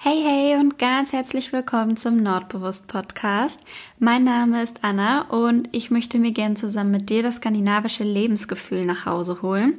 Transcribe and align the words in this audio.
Hey, 0.00 0.22
hey 0.24 0.54
und 0.54 0.78
ganz 0.78 1.12
herzlich 1.12 1.52
willkommen 1.52 1.96
zum 1.96 2.22
Nordbewusst 2.22 2.86
Podcast. 2.86 3.62
Mein 3.98 4.22
Name 4.22 4.62
ist 4.62 4.76
Anna 4.82 5.22
und 5.22 5.68
ich 5.72 5.90
möchte 5.90 6.20
mir 6.20 6.30
gern 6.30 6.54
zusammen 6.54 6.92
mit 6.92 7.10
dir 7.10 7.24
das 7.24 7.36
skandinavische 7.36 8.04
Lebensgefühl 8.04 8.84
nach 8.84 9.06
Hause 9.06 9.42
holen. 9.42 9.76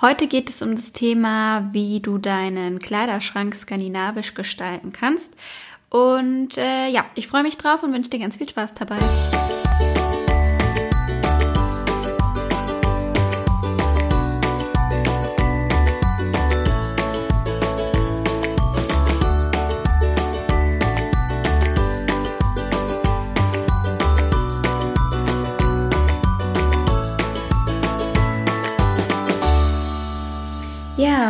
Heute 0.00 0.26
geht 0.26 0.50
es 0.50 0.60
um 0.60 0.74
das 0.74 0.90
Thema, 0.90 1.68
wie 1.72 2.00
du 2.00 2.18
deinen 2.18 2.80
Kleiderschrank 2.80 3.54
skandinavisch 3.54 4.34
gestalten 4.34 4.92
kannst. 4.92 5.34
Und 5.88 6.58
äh, 6.58 6.88
ja, 6.88 7.04
ich 7.14 7.28
freue 7.28 7.44
mich 7.44 7.56
drauf 7.56 7.84
und 7.84 7.92
wünsche 7.92 8.10
dir 8.10 8.18
ganz 8.18 8.38
viel 8.38 8.48
Spaß 8.48 8.74
dabei. 8.74 8.98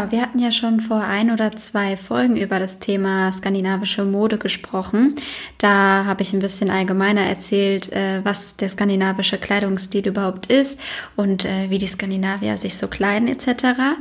Wir 0.09 0.23
hatten 0.23 0.39
ja 0.39 0.53
schon 0.53 0.81
vor 0.81 1.03
ein 1.03 1.31
oder 1.31 1.51
zwei 1.53 1.97
Folgen 1.97 2.37
über 2.37 2.59
das 2.59 2.79
Thema 2.79 3.33
skandinavische 3.33 4.05
Mode 4.05 4.39
gesprochen. 4.39 5.15
Da 5.59 6.05
habe 6.07 6.23
ich 6.23 6.33
ein 6.33 6.39
bisschen 6.39 6.71
allgemeiner 6.71 7.23
erzählt, 7.23 7.93
äh, 7.93 8.25
was 8.25 8.57
der 8.57 8.69
skandinavische 8.69 9.37
Kleidungsstil 9.37 10.07
überhaupt 10.07 10.47
ist 10.47 10.81
und 11.17 11.45
äh, 11.45 11.71
wie 11.71 11.79
die 11.79 11.87
Skandinavier 11.87 12.57
sich 12.57 12.79
so 12.79 12.89
kleiden 12.89 13.29
etc. 13.29 13.99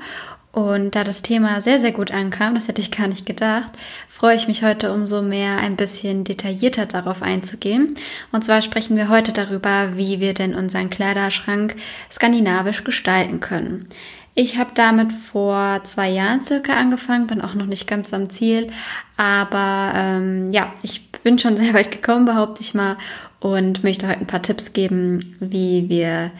Und 0.51 0.95
da 0.95 1.03
das 1.03 1.21
Thema 1.21 1.61
sehr, 1.61 1.77
sehr 1.77 1.91
gut 1.91 2.11
ankam, 2.11 2.55
das 2.55 2.67
hätte 2.67 2.81
ich 2.81 2.89
gar 2.89 3.07
nicht 3.07 3.25
gedacht, 3.25 3.71
freue 4.07 4.35
ich 4.35 4.47
mich 4.47 4.63
heute 4.63 4.91
umso 4.91 5.21
mehr 5.21 5.57
ein 5.57 5.75
bisschen 5.75 6.23
detaillierter 6.23 6.87
darauf 6.87 7.21
einzugehen. 7.21 7.93
Und 8.31 8.43
zwar 8.43 8.63
sprechen 8.63 8.97
wir 8.97 9.09
heute 9.09 9.31
darüber, 9.31 9.95
wie 9.95 10.19
wir 10.19 10.33
denn 10.33 10.55
unseren 10.55 10.89
Kleiderschrank 10.89 11.75
skandinavisch 12.11 12.83
gestalten 12.83 13.39
können. 13.41 13.87
Ich 14.35 14.57
habe 14.57 14.71
damit 14.73 15.11
vor 15.11 15.81
zwei 15.83 16.09
Jahren 16.09 16.41
circa 16.41 16.73
angefangen, 16.73 17.27
bin 17.27 17.41
auch 17.41 17.55
noch 17.55 17.65
nicht 17.65 17.87
ganz 17.87 18.13
am 18.13 18.29
Ziel, 18.29 18.71
aber 19.17 19.93
ähm, 19.95 20.51
ja, 20.51 20.73
ich 20.81 21.11
bin 21.23 21.39
schon 21.39 21.57
sehr 21.57 21.73
weit 21.73 21.91
gekommen, 21.91 22.25
behaupte 22.25 22.61
ich 22.61 22.73
mal, 22.73 22.97
und 23.39 23.83
möchte 23.83 24.07
heute 24.07 24.19
ein 24.19 24.27
paar 24.27 24.41
Tipps 24.41 24.73
geben, 24.73 25.19
wie 25.39 25.87
wir, 25.89 26.31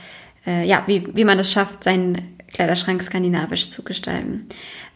äh, 0.45 0.65
ja, 0.65 0.83
wie, 0.87 1.15
wie 1.15 1.23
man 1.23 1.39
es 1.39 1.51
schafft, 1.51 1.83
seinen 1.83 2.35
Kleiderschrank 2.53 3.01
skandinavisch 3.01 3.69
zu 3.69 3.83
gestalten. 3.83 4.47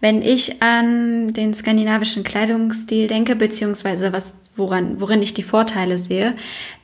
Wenn 0.01 0.21
ich 0.21 0.61
an 0.61 1.33
den 1.33 1.53
skandinavischen 1.53 2.23
Kleidungsstil 2.23 3.07
denke, 3.07 3.35
beziehungsweise 3.35 4.11
was 4.11 4.35
woran, 4.55 4.99
worin 5.01 5.21
ich 5.21 5.33
die 5.33 5.43
Vorteile 5.43 5.97
sehe, 5.97 6.35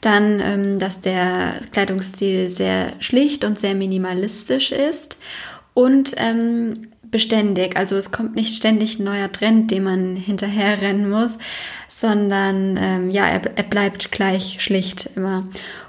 dann, 0.02 0.40
ähm, 0.40 0.80
dass 0.80 1.02
der 1.02 1.60
Kleidungsstil 1.72 2.50
sehr 2.50 2.94
schlicht 3.00 3.44
und 3.44 3.60
sehr 3.60 3.76
minimalistisch 3.76 4.72
ist 4.72 5.18
und 5.74 6.14
ähm, 6.18 6.90
beständig. 7.12 7.76
Also 7.76 7.96
es 7.96 8.12
kommt 8.12 8.36
nicht 8.36 8.56
ständig 8.56 9.00
ein 9.00 9.04
neuer 9.04 9.32
Trend, 9.32 9.72
den 9.72 9.84
man 9.84 10.16
hinterherrennen 10.16 11.10
muss, 11.10 11.38
sondern 11.88 12.78
ähm, 12.80 13.10
ja, 13.10 13.28
er, 13.28 13.42
er 13.58 13.64
bleibt 13.64 14.12
gleich 14.12 14.62
schlicht 14.62 15.10
immer. 15.16 15.44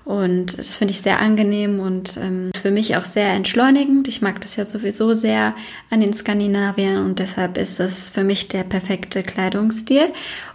Und 0.05 0.59
das 0.59 0.79
finde 0.79 0.93
ich 0.93 1.03
sehr 1.03 1.21
angenehm 1.21 1.79
und 1.79 2.17
ähm, 2.17 2.51
für 2.61 2.71
mich 2.71 2.97
auch 2.97 3.05
sehr 3.05 3.29
entschleunigend. 3.29 4.09
Ich 4.09 4.23
mag 4.23 4.41
das 4.41 4.57
ja 4.57 4.65
sowieso 4.65 5.15
sehr 5.15 5.55
an 5.91 6.01
den 6.01 6.15
Skandinaviern 6.15 7.05
und 7.05 7.19
deshalb 7.19 7.59
ist 7.59 7.81
es 7.81 8.09
für 8.09 8.25
mich 8.25 8.49
der 8.49 8.65
perfekte 8.65 9.23
Kleidungsstil. 9.23 10.09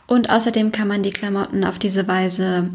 Und 0.07 0.29
außerdem 0.29 0.71
kann 0.71 0.87
man 0.87 1.03
die 1.03 1.11
Klamotten 1.11 1.63
auf 1.63 1.79
diese 1.79 2.07
Weise 2.07 2.69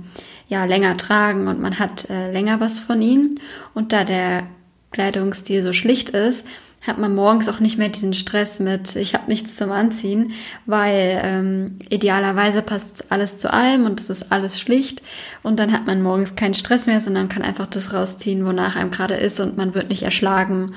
ja 0.48 0.64
länger 0.64 0.97
tragen 0.97 1.48
und 1.48 1.61
man 1.61 1.79
hat 1.79 2.09
äh, 2.11 2.33
länger 2.33 2.61
was 2.61 2.81
von 2.81 3.03
ihnen. 3.03 3.41
Und 3.75 3.92
da 3.92 4.05
der 4.05 4.45
Kleidungsstil 4.90 5.62
so 5.62 5.73
schlicht 5.73 6.11
ist, 6.11 6.46
hat 6.86 6.98
man 6.98 7.14
morgens 7.14 7.48
auch 7.48 7.61
nicht 7.61 7.77
mehr 7.77 7.90
diesen 7.90 8.14
Stress 8.14 8.58
mit, 8.58 8.96
ich 8.96 9.14
habe 9.14 9.28
nichts 9.28 9.56
zum 9.56 9.70
Anziehen, 9.70 10.33
weil 10.64 11.20
ähm, 11.23 11.78
idealerweise 11.90 12.62
passt 12.62 13.12
alles 13.12 13.36
zu 13.36 13.52
allem 13.52 13.84
und 13.84 14.00
es 14.00 14.08
ist 14.08 14.33
alles 14.33 14.58
schlicht 14.58 15.02
und 15.42 15.61
dann 15.61 15.73
hat 15.73 15.86
man 15.86 16.02
morgens 16.02 16.36
keinen 16.36 16.55
Stress 16.55 16.86
mehr, 16.86 17.00
sondern 17.00 17.29
kann 17.29 17.42
einfach 17.42 17.67
das 17.67 17.92
rausziehen, 17.92 18.46
wonach 18.46 18.77
einem 18.77 18.90
gerade 18.90 19.14
ist 19.14 19.40
und 19.40 19.58
man 19.58 19.74
wird 19.74 19.90
nicht 19.90 20.02
erschlagen 20.02 20.74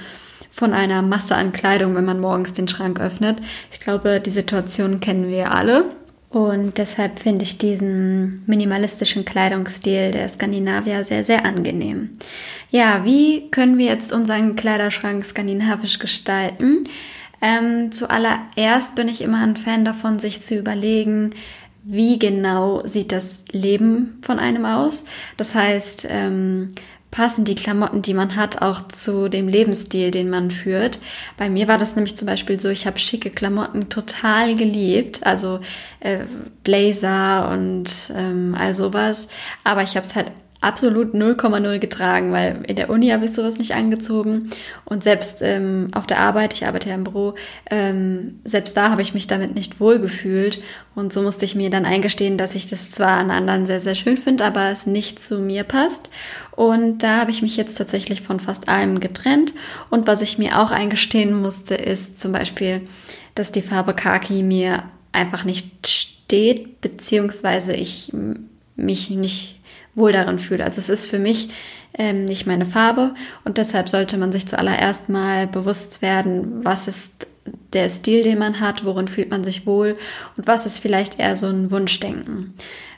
von 0.52 0.73
einer 0.73 1.02
Masse 1.02 1.35
an 1.35 1.53
Kleidung, 1.53 1.96
wenn 1.96 2.06
man 2.06 2.19
morgens 2.19 2.53
den 2.53 2.68
Schrank 2.68 3.00
öffnet. 3.00 3.38
Ich 3.72 3.79
glaube, 3.79 4.19
die 4.19 4.29
Situation 4.29 5.00
kennen 5.00 5.28
wir 5.29 5.52
alle. 5.52 5.85
Und 6.34 6.80
deshalb 6.80 7.20
finde 7.20 7.44
ich 7.44 7.60
diesen 7.60 8.42
minimalistischen 8.48 9.24
Kleidungsstil 9.24 10.10
der 10.10 10.28
Skandinavier 10.28 11.04
sehr, 11.04 11.24
sehr 11.24 11.46
angenehm. 11.46 12.18
Ja, 12.72 13.06
wie 13.06 13.52
können 13.52 13.78
wir 13.78 13.86
jetzt 13.86 14.12
unseren 14.12 14.56
Kleiderschrank 14.56 15.24
skandinavisch 15.24 16.00
gestalten? 16.00 16.86
Ähm, 17.40 17.92
zuallererst 17.92 18.96
bin 18.96 19.10
ich 19.10 19.22
immer 19.22 19.44
ein 19.44 19.58
Fan 19.58 19.86
davon, 19.86 20.18
sich 20.18 20.42
zu 20.42 20.56
überlegen, 20.56 21.36
wie 21.84 22.18
genau 22.18 22.82
sieht 22.88 23.12
das 23.12 23.44
Leben 23.52 24.18
von 24.24 24.40
einem 24.40 24.66
aus. 24.66 25.06
Das 25.38 25.54
heißt, 25.54 26.08
ähm, 26.10 26.74
passen 27.13 27.46
die 27.46 27.53
Klamotten, 27.53 28.01
die 28.01 28.16
man 28.16 28.35
hat, 28.35 28.63
auch 28.63 28.88
zu 28.88 29.29
dem 29.29 29.47
Lebensstil, 29.47 30.09
den 30.09 30.31
man 30.31 30.50
führt. 30.50 30.97
Bei 31.38 31.47
mir 31.47 31.68
war 31.68 31.78
das 31.78 31.96
nämlich 31.96 32.18
zum 32.18 32.25
Beispiel 32.25 32.59
so, 32.59 32.69
ich 32.69 32.88
habe 32.88 32.97
schicke 32.97 33.29
Klamotten 33.29 33.88
total 33.88 34.56
geliebt, 34.56 35.23
also 35.23 35.59
äh, 36.00 36.25
Blazer 36.63 37.52
und 37.52 38.12
ähm, 38.16 38.56
all 38.57 38.73
sowas, 38.73 39.28
aber 39.63 39.84
ich 39.84 39.96
habe 39.96 40.07
es 40.07 40.16
halt 40.16 40.31
absolut 40.63 41.13
0,0 41.13 41.79
getragen, 41.79 42.31
weil 42.31 42.63
in 42.68 42.75
der 42.75 42.90
Uni 42.90 43.09
habe 43.09 43.25
ich 43.25 43.34
sowas 43.34 43.57
nicht 43.57 43.75
angezogen. 43.75 44.50
Und 44.85 45.03
selbst 45.03 45.41
ähm, 45.41 45.90
auf 45.94 46.07
der 46.07 46.19
Arbeit, 46.19 46.53
ich 46.53 46.66
arbeite 46.66 46.90
ja 46.90 46.96
im 46.96 47.03
Büro, 47.03 47.35
ähm, 47.69 48.40
selbst 48.44 48.78
da 48.78 48.90
habe 48.90 49.02
ich 49.02 49.13
mich 49.13 49.28
damit 49.28 49.56
nicht 49.56 49.79
wohl 49.79 50.00
gefühlt 50.00 50.62
und 50.96 51.12
so 51.12 51.22
musste 51.22 51.46
ich 51.46 51.56
mir 51.56 51.69
dann 51.69 51.85
eingestehen, 51.85 52.38
dass 52.38 52.56
ich 52.56 52.68
das 52.68 52.91
zwar 52.91 53.18
an 53.18 53.31
anderen 53.31 53.66
sehr, 53.66 53.79
sehr 53.79 53.96
schön 53.96 54.18
finde, 54.18 54.46
aber 54.46 54.69
es 54.69 54.85
nicht 54.85 55.22
zu 55.23 55.40
mir 55.40 55.63
passt. 55.63 56.09
Und 56.52 57.00
da 57.00 57.19
habe 57.19 57.31
ich 57.31 57.41
mich 57.41 57.57
jetzt 57.57 57.78
tatsächlich 57.78 58.22
von 58.22 58.40
fast 58.40 58.69
allem 58.69 59.00
getrennt. 59.00 59.53
Und 59.90 60.06
was 60.06 60.22
ich 60.22 60.38
mir 60.38 60.59
auch 60.59 60.72
eingestehen 60.72 61.34
musste, 61.34 61.73
ist 61.73 62.19
zum 62.19 62.31
Beispiel, 62.31 62.81
dass 63.34 63.52
die 63.52 63.63
Farbe 63.63 63.96
Kaki 63.96 64.44
mir 64.44 64.84
einfach 65.12 65.46
nicht 65.46 65.88
steht, 65.88 66.81
beziehungsweise 66.81 67.73
ich 67.73 68.13
mich 68.75 69.09
nicht 69.09 69.59
wohl 69.96 70.12
darin 70.12 70.40
fühle. 70.40 70.64
Also 70.64 70.80
es 70.80 70.90
ist 70.90 71.06
für 71.08 71.20
mich 71.20 71.50
ähm, 71.94 72.26
nicht 72.26 72.48
meine 72.48 72.66
Farbe 72.66 73.14
und 73.44 73.58
deshalb 73.58 73.90
sollte 73.90 74.18
man 74.18 74.31
sich 74.31 74.48
zuallererst 74.48 75.09
mal 75.09 75.48
bewusst 75.48 76.02
werden, 76.02 76.64
was 76.64 76.88
ist 76.88 77.28
der 77.74 77.90
Stil, 77.90 78.24
den 78.24 78.40
man 78.40 78.59
hat, 78.59 78.86
worin 78.86 79.08
fühlt 79.08 79.30
man 79.30 79.44
sich 79.44 79.66
wohl 79.66 79.98
und 80.38 80.48
was 80.48 80.66
ist 80.66 80.80
vielleicht 80.80 81.20
eher 81.20 81.36
so 81.36 81.48
ein 81.48 81.72
Wunschdenken. 81.72 82.53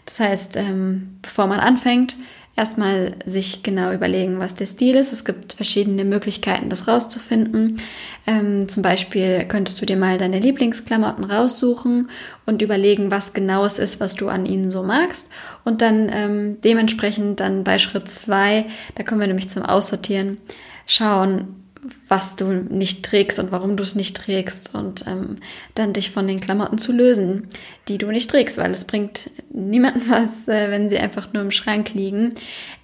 Das 0.05 0.19
heißt, 0.19 0.55
ähm, 0.57 1.17
bevor 1.21 1.47
man 1.47 1.59
anfängt, 1.59 2.15
erstmal 2.55 3.15
sich 3.25 3.63
genau 3.63 3.91
überlegen, 3.91 4.39
was 4.39 4.55
der 4.55 4.65
Stil 4.65 4.95
ist. 4.95 5.11
Es 5.11 5.25
gibt 5.25 5.53
verschiedene 5.53 6.05
Möglichkeiten, 6.05 6.69
das 6.69 6.87
rauszufinden. 6.87 7.81
Ähm, 8.25 8.69
zum 8.69 8.81
Beispiel 8.81 9.45
könntest 9.45 9.81
du 9.81 9.85
dir 9.85 9.97
mal 9.97 10.17
deine 10.17 10.39
Lieblingsklamotten 10.39 11.25
raussuchen 11.25 12.09
und 12.45 12.61
überlegen, 12.61 13.11
was 13.11 13.33
genau 13.33 13.65
es 13.65 13.77
ist, 13.77 13.99
was 13.99 14.15
du 14.15 14.29
an 14.29 14.45
ihnen 14.45 14.71
so 14.71 14.83
magst. 14.83 15.27
Und 15.65 15.81
dann 15.81 16.09
ähm, 16.13 16.61
dementsprechend 16.61 17.41
dann 17.41 17.65
bei 17.65 17.79
Schritt 17.79 18.09
zwei, 18.09 18.65
da 18.95 19.03
kommen 19.03 19.19
wir 19.19 19.27
nämlich 19.27 19.49
zum 19.49 19.63
Aussortieren, 19.63 20.37
schauen, 20.85 21.65
was 22.07 22.35
du 22.35 22.51
nicht 22.51 23.03
trägst 23.05 23.39
und 23.39 23.51
warum 23.51 23.77
du 23.77 23.83
es 23.83 23.95
nicht 23.95 24.17
trägst 24.17 24.73
und 24.73 25.05
ähm, 25.07 25.37
dann 25.75 25.93
dich 25.93 26.11
von 26.11 26.27
den 26.27 26.39
Klamotten 26.39 26.77
zu 26.77 26.91
lösen, 26.91 27.47
die 27.87 27.97
du 27.97 28.07
nicht 28.07 28.29
trägst, 28.29 28.57
weil 28.57 28.71
es 28.71 28.85
bringt 28.85 29.29
niemandem 29.49 30.03
was, 30.09 30.47
äh, 30.47 30.71
wenn 30.71 30.89
sie 30.89 30.97
einfach 30.97 31.33
nur 31.33 31.43
im 31.43 31.51
Schrank 31.51 31.93
liegen. 31.93 32.33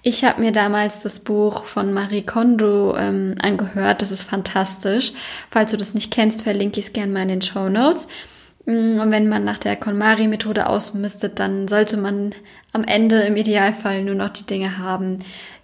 Ich 0.02 0.24
habe 0.24 0.40
mir 0.40 0.52
damals 0.52 1.00
das 1.00 1.20
Buch 1.20 1.64
von 1.64 1.92
Marie 1.92 2.22
Kondo 2.22 2.96
ähm, 2.96 3.34
angehört, 3.40 4.02
das 4.02 4.12
ist 4.12 4.24
fantastisch. 4.24 5.12
Falls 5.50 5.70
du 5.70 5.76
das 5.76 5.94
nicht 5.94 6.12
kennst, 6.12 6.42
verlinke 6.42 6.80
ich 6.80 6.86
es 6.86 6.92
gerne 6.92 7.12
mal 7.12 7.22
in 7.22 7.28
den 7.28 7.42
Show 7.42 7.68
Notes. 7.68 8.08
Mm, 8.66 9.00
und 9.00 9.10
wenn 9.10 9.28
man 9.28 9.44
nach 9.44 9.58
der 9.58 9.76
KonMari-Methode 9.76 10.68
ausmistet, 10.68 11.38
dann 11.38 11.68
sollte 11.68 11.96
man 11.96 12.34
am 12.72 12.84
Ende 12.84 13.20
im 13.22 13.36
Idealfall 13.36 14.02
nur 14.02 14.14
noch 14.14 14.30
die 14.30 14.46
Dinge 14.46 14.78
haben, 14.78 15.18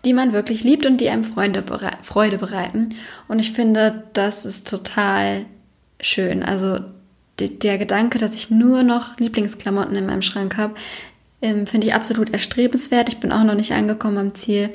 die 0.05 0.13
man 0.13 0.33
wirklich 0.33 0.63
liebt 0.63 0.87
und 0.87 1.01
die 1.01 1.09
einem 1.09 1.25
Freunde 1.25 1.63
bere 1.63 1.91
Freude 2.03 2.39
bereiten. 2.39 2.95
Und 3.27 3.39
ich 3.39 3.53
finde, 3.53 4.05
das 4.13 4.45
ist 4.45 4.69
total 4.69 5.47
schön. 6.01 6.43
Also 6.43 6.79
der 7.41 7.79
Gedanke, 7.79 8.19
dass 8.19 8.35
ich 8.35 8.51
nur 8.51 8.83
noch 8.83 9.19
Lieblingsklamotten 9.19 9.97
in 9.97 10.07
meinem 10.07 10.23
Schrank 10.23 10.57
habe, 10.57 10.75
ähm, 11.41 11.67
finde 11.67 11.87
ich 11.87 11.95
absolut 11.95 12.31
erstrebenswert. 12.31 13.09
Ich 13.09 13.19
bin 13.21 13.33
auch 13.33 13.45
noch 13.45 13.55
nicht 13.55 13.73
angekommen 13.73 14.19
am 14.19 14.35
Ziel. 14.35 14.71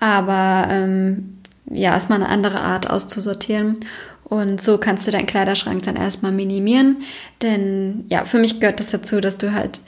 Aber 0.00 0.66
ähm, 0.70 1.38
ja, 1.70 1.96
ist 1.96 2.08
mal 2.08 2.16
eine 2.16 2.28
andere 2.28 2.60
Art 2.60 2.88
auszusortieren. 2.88 3.80
Und 4.24 4.62
so 4.62 4.78
kannst 4.78 5.06
du 5.06 5.10
deinen 5.10 5.26
Kleiderschrank 5.26 5.82
dann 5.82 5.96
erstmal 5.96 6.32
minimieren. 6.32 7.02
Denn 7.42 8.06
ja, 8.08 8.24
für 8.24 8.38
mich 8.38 8.60
gehört 8.60 8.80
es 8.80 8.90
das 8.90 9.02
dazu, 9.02 9.20
dass 9.20 9.36
du 9.36 9.52
halt 9.52 9.80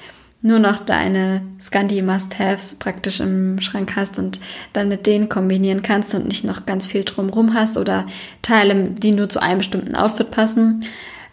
nur 0.44 0.58
noch 0.58 0.80
deine 0.80 1.40
Scandi 1.58 2.02
Must-Haves 2.02 2.74
praktisch 2.74 3.20
im 3.20 3.62
Schrank 3.62 3.96
hast 3.96 4.18
und 4.18 4.38
dann 4.74 4.90
mit 4.90 5.06
denen 5.06 5.30
kombinieren 5.30 5.82
kannst 5.82 6.14
und 6.14 6.28
nicht 6.28 6.44
noch 6.44 6.66
ganz 6.66 6.86
viel 6.86 7.02
drumrum 7.02 7.54
hast 7.54 7.78
oder 7.78 8.06
Teile, 8.42 8.90
die 8.90 9.12
nur 9.12 9.30
zu 9.30 9.40
einem 9.40 9.58
bestimmten 9.58 9.96
Outfit 9.96 10.30
passen. 10.30 10.84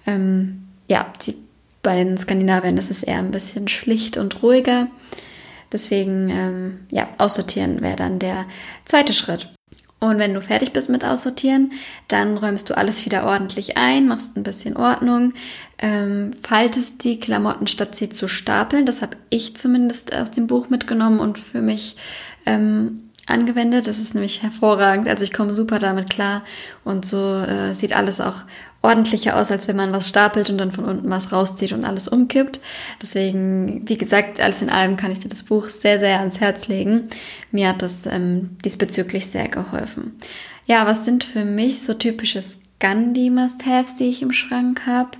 Ähm, 0.07 0.63
ja, 0.87 1.11
die, 1.25 1.35
bei 1.83 1.97
den 1.97 2.17
Skandinaviern 2.17 2.77
ist 2.77 2.89
es 2.89 3.03
eher 3.03 3.19
ein 3.19 3.31
bisschen 3.31 3.67
schlicht 3.67 4.15
und 4.15 4.41
ruhiger. 4.41 4.87
Deswegen, 5.73 6.29
ähm, 6.29 6.79
ja, 6.89 7.09
aussortieren 7.17 7.81
wäre 7.81 7.97
dann 7.97 8.17
der 8.17 8.45
zweite 8.85 9.11
Schritt. 9.11 9.49
Und 9.99 10.19
wenn 10.19 10.33
du 10.33 10.41
fertig 10.41 10.71
bist 10.71 10.89
mit 10.89 11.05
Aussortieren, 11.05 11.73
dann 12.07 12.37
räumst 12.37 12.69
du 12.69 12.77
alles 12.77 13.05
wieder 13.05 13.25
ordentlich 13.25 13.77
ein, 13.77 14.07
machst 14.07 14.35
ein 14.35 14.41
bisschen 14.41 14.75
Ordnung, 14.75 15.33
ähm, 15.81 16.33
faltest 16.41 17.03
die 17.03 17.19
Klamotten 17.19 17.67
statt 17.67 17.95
sie 17.95 18.09
zu 18.09 18.27
stapeln. 18.27 18.85
Das 18.85 19.01
habe 19.01 19.17
ich 19.29 19.57
zumindest 19.57 20.15
aus 20.15 20.31
dem 20.31 20.47
Buch 20.47 20.69
mitgenommen 20.69 21.19
und 21.19 21.39
für 21.39 21.61
mich 21.61 21.97
ähm, 22.45 23.09
angewendet. 23.25 23.87
Das 23.87 23.99
ist 23.99 24.13
nämlich 24.13 24.43
hervorragend. 24.43 25.07
Also 25.07 25.23
ich 25.23 25.33
komme 25.33 25.53
super 25.53 25.79
damit 25.79 26.09
klar 26.09 26.43
und 26.83 27.05
so 27.05 27.35
äh, 27.35 27.73
sieht 27.73 27.93
alles 27.93 28.21
auch 28.21 28.43
ordentlicher 28.83 29.37
aus, 29.37 29.51
als 29.51 29.67
wenn 29.67 29.75
man 29.75 29.93
was 29.93 30.09
stapelt 30.09 30.49
und 30.49 30.57
dann 30.57 30.71
von 30.71 30.85
unten 30.85 31.09
was 31.09 31.31
rauszieht 31.31 31.71
und 31.71 31.85
alles 31.85 32.07
umkippt. 32.07 32.61
Deswegen, 33.01 33.87
wie 33.87 33.97
gesagt, 33.97 34.39
alles 34.39 34.61
in 34.61 34.69
allem 34.69 34.97
kann 34.97 35.11
ich 35.11 35.19
dir 35.19 35.29
das 35.29 35.43
Buch 35.43 35.69
sehr, 35.69 35.99
sehr 35.99 36.19
ans 36.19 36.39
Herz 36.39 36.67
legen. 36.67 37.07
Mir 37.51 37.69
hat 37.69 37.81
das 37.81 38.05
ähm, 38.07 38.57
diesbezüglich 38.63 39.27
sehr 39.27 39.47
geholfen. 39.49 40.15
Ja, 40.65 40.85
was 40.85 41.05
sind 41.05 41.23
für 41.23 41.45
mich 41.45 41.83
so 41.83 41.93
typische 41.93 42.41
Scandi-Must-Haves, 42.41 43.95
die 43.95 44.09
ich 44.09 44.21
im 44.21 44.31
Schrank 44.31 44.85
habe? 44.85 45.11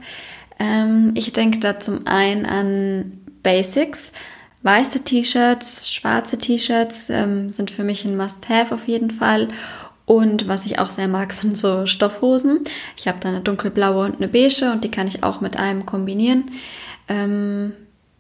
Ähm, 0.62 1.14
ich 1.16 1.34
denke 1.34 1.58
da 1.58 1.80
zum 1.80 2.06
einen 2.06 2.46
an 2.46 3.14
Basics. 3.42 4.12
Weiße 4.62 5.04
T-Shirts, 5.04 5.92
schwarze 5.92 6.38
T-Shirts 6.38 7.10
ähm, 7.10 7.50
sind 7.50 7.72
für 7.72 7.84
mich 7.84 8.06
ein 8.06 8.16
Must-Have 8.16 8.76
auf 8.76 8.88
jeden 8.88 9.10
Fall. 9.10 9.48
Und 10.06 10.48
was 10.48 10.68
ich 10.68 10.78
auch 10.78 10.92
sehr 10.92 11.08
mag, 11.08 11.34
sind 11.34 11.58
so 11.58 11.88
Stoffhosen. 11.88 12.60
Ich 12.96 13.08
habe 13.08 13.18
da 13.20 13.30
eine 13.30 13.42
dunkelblaue 13.42 14.06
und 14.06 14.18
eine 14.18 14.28
beige 14.28 14.72
und 14.72 14.84
die 14.84 14.92
kann 14.92 15.08
ich 15.08 15.24
auch 15.24 15.42
mit 15.42 15.58
einem 15.58 15.88
kombinieren. 15.88 16.52
Ähm, 17.08 17.74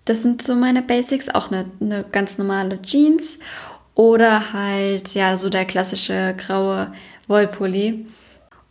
das 0.05 0.23
sind 0.23 0.41
so 0.41 0.55
meine 0.55 0.81
Basics, 0.81 1.29
auch 1.29 1.51
eine, 1.51 1.67
eine 1.79 2.03
ganz 2.11 2.39
normale 2.39 2.81
Jeans 2.81 3.37
oder 3.93 4.51
halt 4.51 5.13
ja 5.13 5.37
so 5.37 5.51
der 5.51 5.65
klassische 5.65 6.33
graue 6.39 6.91
Wollpulli. 7.27 8.07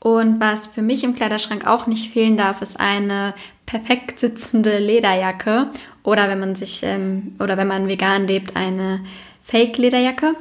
Und 0.01 0.41
was 0.41 0.67
für 0.67 0.83
mich 0.83 1.05
im 1.05 1.15
Kleiderschrank 1.15 1.69
auch 1.69 1.87
nicht 1.87 2.13
fehlen 2.13 2.37
darf, 2.37 2.63
ist 2.63 2.81
eine 2.81 3.35
perfekt 3.71 4.19
sitzende 4.19 4.79
Lederjacke 4.79 5.69
oder 6.03 6.29
wenn 6.29 6.41
man 6.41 6.57
sich 6.57 6.83
ähm, 6.83 7.37
oder 7.39 7.57
wenn 7.57 7.69
man 7.69 7.87
vegan 7.87 8.27
lebt, 8.27 8.57
eine 8.57 9.01
Fake-Lederjacke. 9.45 10.35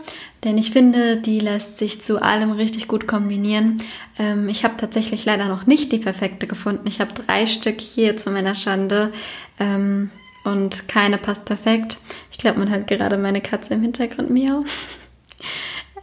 Denn 0.44 0.58
ich 0.58 0.72
finde, 0.72 1.18
die 1.18 1.40
lässt 1.40 1.78
sich 1.78 2.02
zu 2.02 2.22
allem 2.22 2.52
richtig 2.52 2.88
gut 2.88 3.08
kombinieren. 3.08 3.78
Ähm, 4.18 4.50
ich 4.50 4.64
habe 4.64 4.78
tatsächlich 4.78 5.26
leider 5.26 5.48
noch 5.48 5.68
nicht 5.68 5.92
die 5.92 6.00
perfekte 6.00 6.48
gefunden. 6.48 6.88
Ich 6.88 7.00
habe 7.02 7.14
drei 7.14 7.46
Stück 7.46 7.80
hier 7.82 8.18
zu 8.18 8.32
meiner 8.32 8.56
Schande 8.56 9.12
ähm, 9.60 10.10
und 10.44 10.88
keine 10.88 11.18
passt 11.18 11.46
perfekt. 11.46 11.98
Ich 12.32 12.40
glaube, 12.40 12.60
man 12.60 12.70
hört 12.70 12.88
gerade 12.88 13.18
meine 13.18 13.42
Katze 13.42 13.76
im 13.76 13.82
Hintergrund 13.82 14.32
miau. 14.32 14.64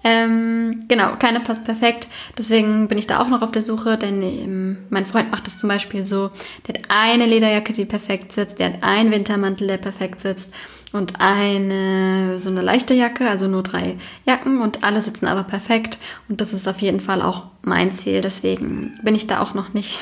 Ähm, 0.09 0.85
genau, 0.87 1.17
keine 1.17 1.41
passt 1.41 1.65
perfekt. 1.65 2.07
Deswegen 2.39 2.87
bin 2.87 2.97
ich 2.97 3.09
da 3.09 3.19
auch 3.19 3.27
noch 3.27 3.43
auf 3.43 3.51
der 3.51 3.63
Suche, 3.63 3.99
denn 3.99 4.23
ähm, 4.23 4.79
mein 4.89 5.05
Freund 5.05 5.33
macht 5.33 5.49
das 5.49 5.59
zum 5.59 5.69
Beispiel 5.69 6.07
so. 6.07 6.31
Der 6.69 6.77
hat 6.77 6.83
eine 6.89 7.27
Lederjacke, 7.27 7.73
die 7.73 7.87
perfekt 7.87 8.31
sitzt, 8.31 8.61
der 8.61 8.69
hat 8.69 8.85
einen 8.85 9.11
Wintermantel, 9.11 9.67
der 9.67 9.79
perfekt 9.79 10.21
sitzt 10.21 10.55
und 10.93 11.15
eine 11.19 12.39
so 12.39 12.51
eine 12.51 12.63
leichte 12.63 12.95
Jacke, 12.95 13.29
also 13.29 13.49
nur 13.49 13.65
drei 13.65 13.99
Jacken 14.25 14.61
und 14.61 14.85
alle 14.85 15.03
sitzen 15.03 15.27
aber 15.27 15.43
perfekt 15.43 15.99
und 16.29 16.41
das 16.41 16.53
ist 16.53 16.69
auf 16.69 16.79
jeden 16.79 17.01
Fall 17.01 17.21
auch 17.21 17.49
mein 17.63 17.91
Ziel. 17.91 18.21
Deswegen 18.21 18.93
bin 19.03 19.17
ich 19.17 19.27
da 19.27 19.41
auch 19.43 19.55
noch 19.55 19.75
nicht 19.75 19.99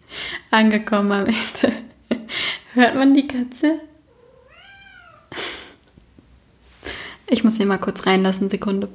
angekommen 0.52 1.10
am 1.10 1.26
Ende. 1.26 1.76
Hört 2.74 2.94
man 2.94 3.12
die 3.12 3.26
Katze? 3.26 3.80
Ich 7.26 7.42
muss 7.42 7.56
hier 7.56 7.66
mal 7.66 7.78
kurz 7.78 8.06
reinlassen, 8.06 8.50
Sekunde. 8.50 8.88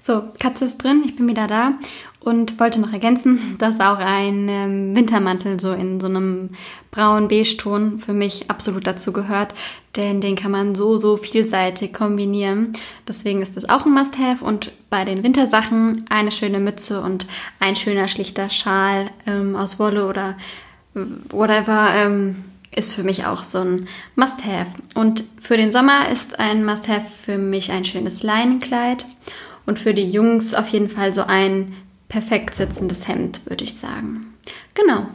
So, 0.00 0.22
Katze 0.38 0.66
ist 0.66 0.82
drin, 0.82 1.02
ich 1.04 1.16
bin 1.16 1.28
wieder 1.28 1.46
da 1.46 1.74
und 2.20 2.58
wollte 2.58 2.80
noch 2.80 2.92
ergänzen, 2.92 3.56
dass 3.58 3.80
auch 3.80 3.98
ein 3.98 4.48
ähm, 4.48 4.96
Wintermantel 4.96 5.60
so 5.60 5.72
in 5.72 6.00
so 6.00 6.06
einem 6.06 6.50
braun-beige-Ton 6.90 7.98
für 7.98 8.12
mich 8.12 8.50
absolut 8.50 8.86
dazu 8.86 9.12
gehört, 9.12 9.54
denn 9.96 10.20
den 10.20 10.36
kann 10.36 10.50
man 10.50 10.74
so, 10.74 10.98
so 10.98 11.16
vielseitig 11.16 11.92
kombinieren. 11.92 12.72
Deswegen 13.06 13.42
ist 13.42 13.56
das 13.56 13.68
auch 13.68 13.86
ein 13.86 13.92
Must-Have 13.92 14.44
und 14.44 14.72
bei 14.90 15.04
den 15.04 15.22
Wintersachen 15.22 16.06
eine 16.08 16.32
schöne 16.32 16.60
Mütze 16.60 17.00
und 17.00 17.26
ein 17.60 17.76
schöner, 17.76 18.08
schlichter 18.08 18.50
Schal 18.50 19.10
ähm, 19.26 19.56
aus 19.56 19.78
Wolle 19.78 20.06
oder 20.06 20.36
whatever 21.30 21.90
ähm, 21.94 22.44
ist 22.74 22.94
für 22.94 23.02
mich 23.02 23.26
auch 23.26 23.42
so 23.42 23.58
ein 23.58 23.88
Must-Have. 24.16 24.70
Und 24.94 25.24
für 25.40 25.56
den 25.56 25.72
Sommer 25.72 26.08
ist 26.10 26.38
ein 26.38 26.64
Must-Have 26.64 27.06
für 27.22 27.38
mich 27.38 27.72
ein 27.72 27.84
schönes 27.84 28.22
Leinenkleid 28.22 29.04
und 29.68 29.78
für 29.78 29.92
die 29.92 30.10
Jungs 30.10 30.54
auf 30.54 30.68
jeden 30.68 30.88
Fall 30.88 31.12
so 31.12 31.24
ein 31.26 31.74
perfekt 32.08 32.56
sitzendes 32.56 33.06
Hemd, 33.06 33.42
würde 33.44 33.64
ich 33.64 33.74
sagen. 33.74 34.34
Genau. 34.72 35.08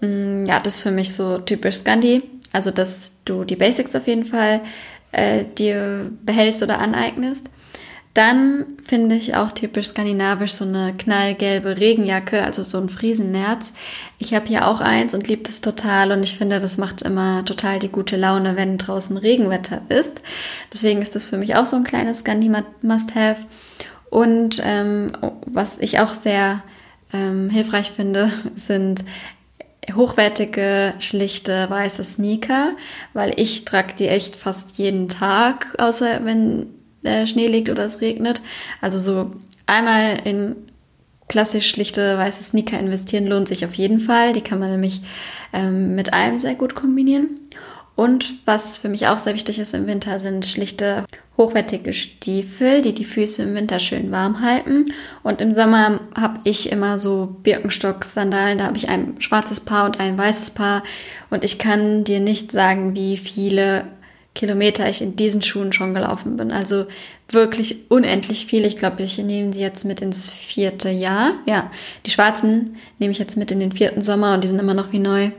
Mm, 0.00 0.44
ja, 0.44 0.58
das 0.58 0.76
ist 0.76 0.82
für 0.82 0.90
mich 0.90 1.14
so 1.14 1.38
typisch 1.38 1.76
Scandi. 1.76 2.20
Also, 2.52 2.72
dass 2.72 3.12
du 3.24 3.44
die 3.44 3.54
Basics 3.54 3.94
auf 3.94 4.08
jeden 4.08 4.24
Fall 4.24 4.60
äh, 5.12 5.44
dir 5.56 6.10
behältst 6.24 6.64
oder 6.64 6.80
aneignest. 6.80 7.46
Dann 8.12 8.66
finde 8.84 9.14
ich 9.14 9.36
auch 9.36 9.52
typisch 9.52 9.86
skandinavisch 9.86 10.52
so 10.52 10.64
eine 10.64 10.94
knallgelbe 10.98 11.78
Regenjacke, 11.78 12.42
also 12.42 12.62
so 12.64 12.78
ein 12.78 12.90
Friesennerz. 12.90 13.72
Ich 14.18 14.34
habe 14.34 14.48
hier 14.48 14.66
auch 14.66 14.80
eins 14.80 15.14
und 15.14 15.28
liebe 15.28 15.44
das 15.44 15.60
total 15.60 16.12
und 16.12 16.24
ich 16.24 16.36
finde, 16.36 16.60
das 16.60 16.76
macht 16.76 17.02
immer 17.02 17.44
total 17.44 17.78
die 17.78 17.88
gute 17.88 18.16
Laune, 18.16 18.56
wenn 18.56 18.76
draußen 18.76 19.16
Regenwetter 19.16 19.80
ist. 19.88 20.20
Deswegen 20.72 21.00
ist 21.00 21.14
das 21.14 21.24
für 21.24 21.38
mich 21.38 21.54
auch 21.54 21.64
so 21.64 21.76
ein 21.76 21.84
kleines 21.84 22.18
Scandi-Must-Have. 22.18 23.46
Und 24.12 24.60
ähm, 24.62 25.12
was 25.46 25.78
ich 25.78 25.98
auch 25.98 26.12
sehr 26.12 26.62
ähm, 27.14 27.48
hilfreich 27.48 27.90
finde, 27.90 28.30
sind 28.56 29.06
hochwertige, 29.90 30.92
schlichte, 30.98 31.70
weiße 31.70 32.04
Sneaker, 32.04 32.72
weil 33.14 33.32
ich 33.40 33.64
trage 33.64 33.94
die 33.98 34.08
echt 34.08 34.36
fast 34.36 34.76
jeden 34.76 35.08
Tag, 35.08 35.74
außer 35.78 36.26
wenn 36.26 36.66
äh, 37.04 37.26
Schnee 37.26 37.46
liegt 37.46 37.70
oder 37.70 37.86
es 37.86 38.02
regnet. 38.02 38.42
Also 38.82 38.98
so 38.98 39.32
einmal 39.64 40.20
in 40.24 40.56
klassisch 41.30 41.70
schlichte 41.70 42.18
weiße 42.18 42.42
Sneaker 42.42 42.78
investieren 42.78 43.26
lohnt 43.26 43.48
sich 43.48 43.64
auf 43.64 43.72
jeden 43.72 43.98
Fall. 43.98 44.34
Die 44.34 44.42
kann 44.42 44.58
man 44.58 44.70
nämlich 44.70 45.00
ähm, 45.54 45.94
mit 45.94 46.12
allem 46.12 46.38
sehr 46.38 46.54
gut 46.54 46.74
kombinieren. 46.74 47.40
Und 47.94 48.46
was 48.46 48.76
für 48.78 48.88
mich 48.88 49.06
auch 49.06 49.18
sehr 49.18 49.34
wichtig 49.34 49.58
ist 49.58 49.74
im 49.74 49.86
Winter, 49.86 50.18
sind 50.18 50.46
schlichte, 50.46 51.04
hochwertige 51.36 51.92
Stiefel, 51.92 52.80
die 52.82 52.94
die 52.94 53.04
Füße 53.04 53.42
im 53.42 53.54
Winter 53.54 53.78
schön 53.78 54.10
warm 54.10 54.40
halten. 54.40 54.92
Und 55.22 55.40
im 55.40 55.54
Sommer 55.54 56.00
habe 56.14 56.40
ich 56.44 56.72
immer 56.72 56.98
so 56.98 57.36
Birkenstock-Sandalen. 57.42 58.58
Da 58.58 58.64
habe 58.64 58.78
ich 58.78 58.88
ein 58.88 59.20
schwarzes 59.20 59.60
Paar 59.60 59.84
und 59.84 60.00
ein 60.00 60.16
weißes 60.16 60.50
Paar. 60.50 60.82
Und 61.30 61.44
ich 61.44 61.58
kann 61.58 62.04
dir 62.04 62.20
nicht 62.20 62.50
sagen, 62.50 62.94
wie 62.94 63.18
viele 63.18 63.86
Kilometer 64.34 64.88
ich 64.88 65.02
in 65.02 65.14
diesen 65.16 65.42
Schuhen 65.42 65.72
schon 65.72 65.92
gelaufen 65.92 66.36
bin. 66.36 66.52
Also 66.52 66.86
wirklich 67.28 67.90
unendlich 67.90 68.46
viel. 68.46 68.64
Ich 68.64 68.76
glaube, 68.76 69.02
ich 69.02 69.18
nehme 69.18 69.52
sie 69.52 69.60
jetzt 69.60 69.84
mit 69.84 70.00
ins 70.00 70.30
vierte 70.30 70.88
Jahr. 70.88 71.34
Ja, 71.46 71.70
die 72.06 72.10
schwarzen 72.10 72.76
nehme 72.98 73.12
ich 73.12 73.18
jetzt 73.18 73.36
mit 73.36 73.50
in 73.50 73.60
den 73.60 73.72
vierten 73.72 74.02
Sommer 74.02 74.34
und 74.34 74.42
die 74.42 74.48
sind 74.48 74.58
immer 74.58 74.74
noch 74.74 74.92
wie 74.92 74.98
neu. 74.98 75.30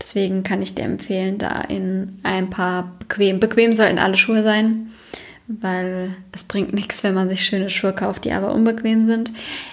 Deswegen 0.00 0.44
kann 0.44 0.62
ich 0.62 0.74
dir 0.74 0.84
empfehlen, 0.84 1.38
da 1.38 1.60
in 1.62 2.20
ein 2.22 2.50
paar 2.50 2.94
bequem, 3.00 3.40
bequem 3.40 3.74
sollten 3.74 3.98
alle 3.98 4.16
Schuhe 4.16 4.42
sein, 4.42 4.92
weil 5.48 6.14
es 6.32 6.44
bringt 6.44 6.72
nichts, 6.72 7.02
wenn 7.02 7.14
man 7.14 7.28
sich 7.28 7.44
schöne 7.44 7.70
Schuhe 7.70 7.92
kauft, 7.92 8.24
die 8.24 8.32
aber 8.32 8.52
unbequem 8.52 9.04
sind. 9.04 9.32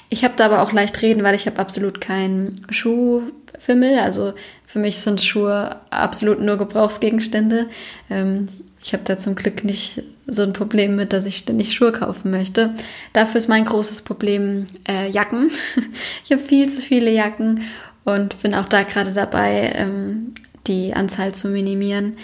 Ich 0.09 0.23
habe 0.23 0.33
da 0.35 0.45
aber 0.45 0.61
auch 0.61 0.71
leicht 0.71 0.99
reden, 1.01 1.23
weil 1.23 1.35
ich 1.35 1.45
habe 1.45 1.59
absolut 1.59 2.01
keinen 2.01 2.55
Schuhfimmel. 2.69 3.99
Also 3.99 4.33
für 4.65 4.79
mich 4.79 4.97
sind 4.97 5.21
Schuhe 5.21 5.75
absolut 5.91 6.39
nur 6.39 6.57
Gebrauchsgegenstände. 6.57 7.67
Ähm, 8.09 8.47
ich 8.83 8.91
habe 8.91 9.03
da 9.05 9.17
zum 9.17 9.35
Glück 9.35 9.63
nicht 9.63 10.03
so 10.27 10.43
ein 10.43 10.51
Problem 10.51 10.97
mit, 10.97 11.13
dass 11.13 11.25
ich 11.25 11.37
ständig 11.37 11.73
Schuhe 11.73 11.93
kaufen 11.93 12.31
möchte. 12.31 12.73
Dafür 13.13 13.37
ist 13.37 13.47
mein 13.47 13.63
großes 13.63 14.01
Problem 14.01 14.65
äh, 14.87 15.09
Jacken. 15.09 15.51
ich 16.25 16.31
habe 16.31 16.41
viel 16.41 16.69
zu 16.69 16.81
viele 16.81 17.09
Jacken 17.09 17.61
und 18.03 18.41
bin 18.41 18.53
auch 18.53 18.67
da 18.67 18.83
gerade 18.83 19.13
dabei, 19.13 19.71
ähm, 19.75 20.33
die 20.67 20.93
Anzahl 20.93 21.33
zu 21.33 21.47
minimieren. 21.47 22.17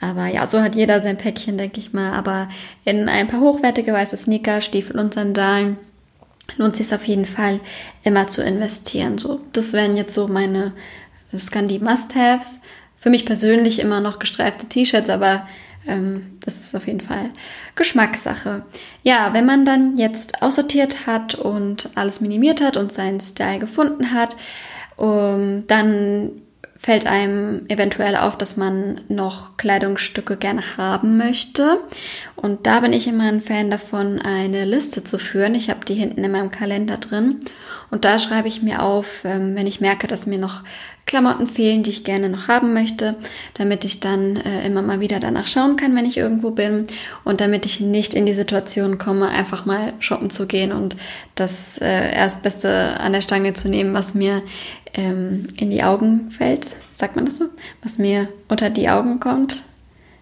Aber 0.00 0.28
ja, 0.28 0.46
so 0.46 0.62
hat 0.62 0.76
jeder 0.76 1.00
sein 1.00 1.18
Päckchen, 1.18 1.58
denke 1.58 1.80
ich 1.80 1.92
mal. 1.92 2.12
Aber 2.12 2.48
in 2.84 3.08
ein 3.08 3.28
paar 3.28 3.40
hochwertige 3.40 3.92
weiße 3.92 4.16
Sneaker, 4.16 4.62
Stiefel 4.62 4.98
und 4.98 5.12
Sandalen 5.12 5.76
lohnt 6.56 6.76
sich 6.76 6.94
auf 6.94 7.04
jeden 7.04 7.26
Fall 7.26 7.60
immer 8.02 8.28
zu 8.28 8.42
investieren. 8.42 9.18
So, 9.18 9.40
das 9.52 9.74
wären 9.74 9.96
jetzt 9.96 10.14
so 10.14 10.28
meine 10.28 10.72
Scandi 11.36 11.80
Must-Haves. 11.80 12.60
Für 12.96 13.10
mich 13.10 13.26
persönlich 13.26 13.78
immer 13.80 14.00
noch 14.00 14.18
gestreifte 14.18 14.66
T-Shirts, 14.66 15.10
aber 15.10 15.46
ähm, 15.88 16.38
das 16.44 16.60
ist 16.60 16.76
auf 16.76 16.86
jeden 16.86 17.00
Fall 17.00 17.30
Geschmackssache. 17.74 18.64
Ja, 19.02 19.32
wenn 19.32 19.46
man 19.46 19.64
dann 19.64 19.96
jetzt 19.96 20.42
aussortiert 20.42 21.06
hat 21.06 21.34
und 21.34 21.90
alles 21.94 22.20
minimiert 22.20 22.62
hat 22.62 22.76
und 22.76 22.92
seinen 22.92 23.20
Style 23.20 23.58
gefunden 23.58 24.12
hat, 24.12 24.36
um, 24.96 25.66
dann 25.66 26.30
fällt 26.78 27.06
einem 27.06 27.66
eventuell 27.68 28.16
auf, 28.16 28.38
dass 28.38 28.56
man 28.56 29.00
noch 29.08 29.56
Kleidungsstücke 29.56 30.36
gerne 30.36 30.62
haben 30.76 31.16
möchte. 31.16 31.80
Und 32.36 32.66
da 32.66 32.80
bin 32.80 32.92
ich 32.92 33.08
immer 33.08 33.24
ein 33.24 33.40
Fan 33.40 33.68
davon, 33.68 34.20
eine 34.20 34.64
Liste 34.64 35.02
zu 35.02 35.18
führen. 35.18 35.56
Ich 35.56 35.70
habe 35.70 35.84
die 35.84 35.94
hinten 35.94 36.22
in 36.22 36.30
meinem 36.30 36.52
Kalender 36.52 36.98
drin. 36.98 37.40
Und 37.90 38.04
da 38.04 38.20
schreibe 38.20 38.46
ich 38.46 38.62
mir 38.62 38.82
auf, 38.82 39.24
ähm, 39.24 39.56
wenn 39.56 39.66
ich 39.66 39.80
merke, 39.80 40.06
dass 40.06 40.26
mir 40.26 40.38
noch 40.38 40.62
Klamotten 41.08 41.46
fehlen, 41.46 41.82
die 41.82 41.90
ich 41.90 42.04
gerne 42.04 42.28
noch 42.28 42.48
haben 42.48 42.74
möchte, 42.74 43.16
damit 43.54 43.84
ich 43.84 43.98
dann 43.98 44.36
äh, 44.36 44.66
immer 44.66 44.82
mal 44.82 45.00
wieder 45.00 45.18
danach 45.18 45.46
schauen 45.46 45.76
kann, 45.76 45.96
wenn 45.96 46.04
ich 46.04 46.18
irgendwo 46.18 46.50
bin 46.50 46.86
und 47.24 47.40
damit 47.40 47.66
ich 47.66 47.80
nicht 47.80 48.12
in 48.12 48.26
die 48.26 48.34
Situation 48.34 48.98
komme, 48.98 49.28
einfach 49.28 49.64
mal 49.64 49.94
shoppen 50.00 50.28
zu 50.28 50.46
gehen 50.46 50.70
und 50.70 50.96
das 51.34 51.78
äh, 51.78 52.14
Erstbeste 52.14 53.00
an 53.00 53.12
der 53.12 53.22
Stange 53.22 53.54
zu 53.54 53.70
nehmen, 53.70 53.94
was 53.94 54.14
mir 54.14 54.42
ähm, 54.94 55.46
in 55.56 55.70
die 55.70 55.82
Augen 55.82 56.30
fällt. 56.30 56.76
Sagt 56.94 57.16
man 57.16 57.24
das 57.24 57.38
so? 57.38 57.46
Was 57.82 57.96
mir 57.96 58.28
unter 58.48 58.68
die 58.68 58.90
Augen 58.90 59.18
kommt. 59.18 59.62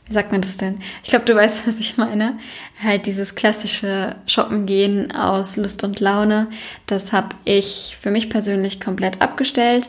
Wie 0.06 0.12
sagt 0.12 0.30
man 0.30 0.40
das 0.40 0.56
denn? 0.56 0.78
Ich 1.02 1.10
glaube, 1.10 1.24
du 1.24 1.34
weißt, 1.34 1.66
was 1.66 1.80
ich 1.80 1.96
meine. 1.96 2.38
Halt 2.80 3.06
dieses 3.06 3.34
klassische 3.34 4.14
Shoppen 4.26 4.66
gehen 4.66 5.10
aus 5.10 5.56
Lust 5.56 5.82
und 5.82 5.98
Laune, 5.98 6.46
das 6.86 7.12
habe 7.12 7.30
ich 7.44 7.96
für 8.00 8.12
mich 8.12 8.30
persönlich 8.30 8.80
komplett 8.80 9.20
abgestellt. 9.20 9.88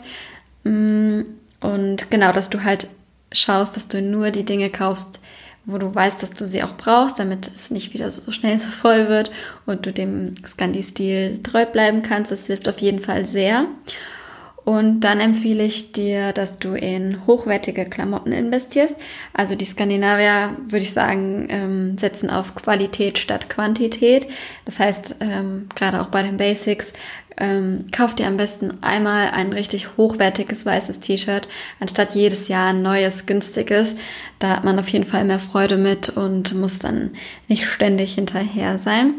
Mm, 0.67 1.21
und 1.61 2.11
genau, 2.11 2.31
dass 2.31 2.49
du 2.49 2.63
halt 2.63 2.87
schaust, 3.31 3.75
dass 3.75 3.87
du 3.87 4.01
nur 4.01 4.31
die 4.31 4.45
Dinge 4.45 4.69
kaufst, 4.69 5.19
wo 5.65 5.77
du 5.77 5.93
weißt, 5.93 6.21
dass 6.21 6.33
du 6.33 6.47
sie 6.47 6.63
auch 6.63 6.77
brauchst, 6.77 7.19
damit 7.19 7.47
es 7.47 7.71
nicht 7.71 7.93
wieder 7.93 8.09
so 8.11 8.31
schnell 8.31 8.59
so 8.59 8.69
voll 8.69 9.09
wird 9.09 9.31
und 9.65 9.85
du 9.85 9.93
dem 9.93 10.35
Scandi-Stil 10.45 11.41
treu 11.43 11.65
bleiben 11.65 12.03
kannst. 12.03 12.31
Das 12.31 12.47
hilft 12.47 12.69
auf 12.69 12.79
jeden 12.79 12.99
Fall 12.99 13.27
sehr. 13.27 13.65
Und 14.63 14.99
dann 14.99 15.21
empfehle 15.21 15.63
ich 15.63 15.93
dir, 15.93 16.33
dass 16.33 16.59
du 16.59 16.73
in 16.73 17.25
hochwertige 17.25 17.85
Klamotten 17.85 18.33
investierst. 18.33 18.97
Also 19.31 19.55
die 19.55 19.63
Skandinavier, 19.63 20.57
würde 20.67 20.83
ich 20.83 20.91
sagen, 20.91 21.47
ähm, 21.49 21.97
setzen 21.97 22.29
auf 22.29 22.53
Qualität 22.53 23.17
statt 23.17 23.49
Quantität. 23.49 24.27
Das 24.65 24.81
heißt, 24.81 25.15
ähm, 25.21 25.69
gerade 25.73 26.01
auch 26.01 26.07
bei 26.07 26.21
den 26.21 26.35
Basics, 26.35 26.91
ähm, 27.37 27.85
kauf 27.91 28.15
dir 28.15 28.27
am 28.27 28.37
besten 28.37 28.81
einmal 28.81 29.29
ein 29.29 29.53
richtig 29.53 29.95
hochwertiges 29.97 30.65
weißes 30.65 30.99
T-Shirt, 31.01 31.47
anstatt 31.79 32.15
jedes 32.15 32.47
Jahr 32.47 32.69
ein 32.69 32.81
neues, 32.81 33.25
günstiges. 33.25 33.95
Da 34.39 34.49
hat 34.49 34.63
man 34.63 34.79
auf 34.79 34.89
jeden 34.89 35.05
Fall 35.05 35.23
mehr 35.23 35.39
Freude 35.39 35.77
mit 35.77 36.09
und 36.09 36.55
muss 36.55 36.79
dann 36.79 37.11
nicht 37.47 37.67
ständig 37.67 38.15
hinterher 38.15 38.77
sein. 38.77 39.13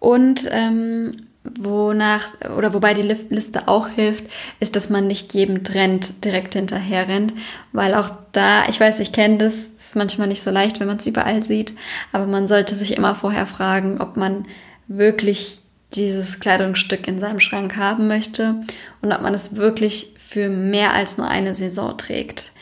Und 0.00 0.48
ähm, 0.50 1.12
wonach 1.56 2.26
oder 2.56 2.74
wobei 2.74 2.94
die 2.94 3.02
Liste 3.02 3.68
auch 3.68 3.88
hilft, 3.88 4.24
ist, 4.58 4.74
dass 4.74 4.90
man 4.90 5.06
nicht 5.06 5.32
jedem 5.34 5.62
Trend 5.64 6.24
direkt 6.24 6.54
hinterher 6.54 7.06
rennt, 7.08 7.32
weil 7.72 7.94
auch 7.94 8.10
da, 8.32 8.68
ich 8.68 8.80
weiß, 8.80 8.98
ich 9.00 9.12
kenne 9.12 9.38
das, 9.38 9.54
ist 9.54 9.96
manchmal 9.96 10.26
nicht 10.26 10.42
so 10.42 10.50
leicht, 10.50 10.80
wenn 10.80 10.88
man 10.88 10.96
es 10.96 11.06
überall 11.06 11.42
sieht, 11.42 11.74
aber 12.12 12.26
man 12.26 12.48
sollte 12.48 12.74
sich 12.74 12.96
immer 12.96 13.14
vorher 13.14 13.46
fragen, 13.46 14.00
ob 14.00 14.16
man 14.16 14.46
wirklich 14.88 15.60
dieses 15.94 16.40
Kleidungsstück 16.40 17.06
in 17.08 17.18
seinem 17.18 17.40
Schrank 17.40 17.76
haben 17.76 18.06
möchte 18.06 18.56
und 19.02 19.12
ob 19.12 19.22
man 19.22 19.34
es 19.34 19.56
wirklich 19.56 20.14
für 20.18 20.48
mehr 20.48 20.92
als 20.92 21.18
nur 21.18 21.28
eine 21.28 21.54
Saison 21.54 21.96
trägt. 21.96 22.52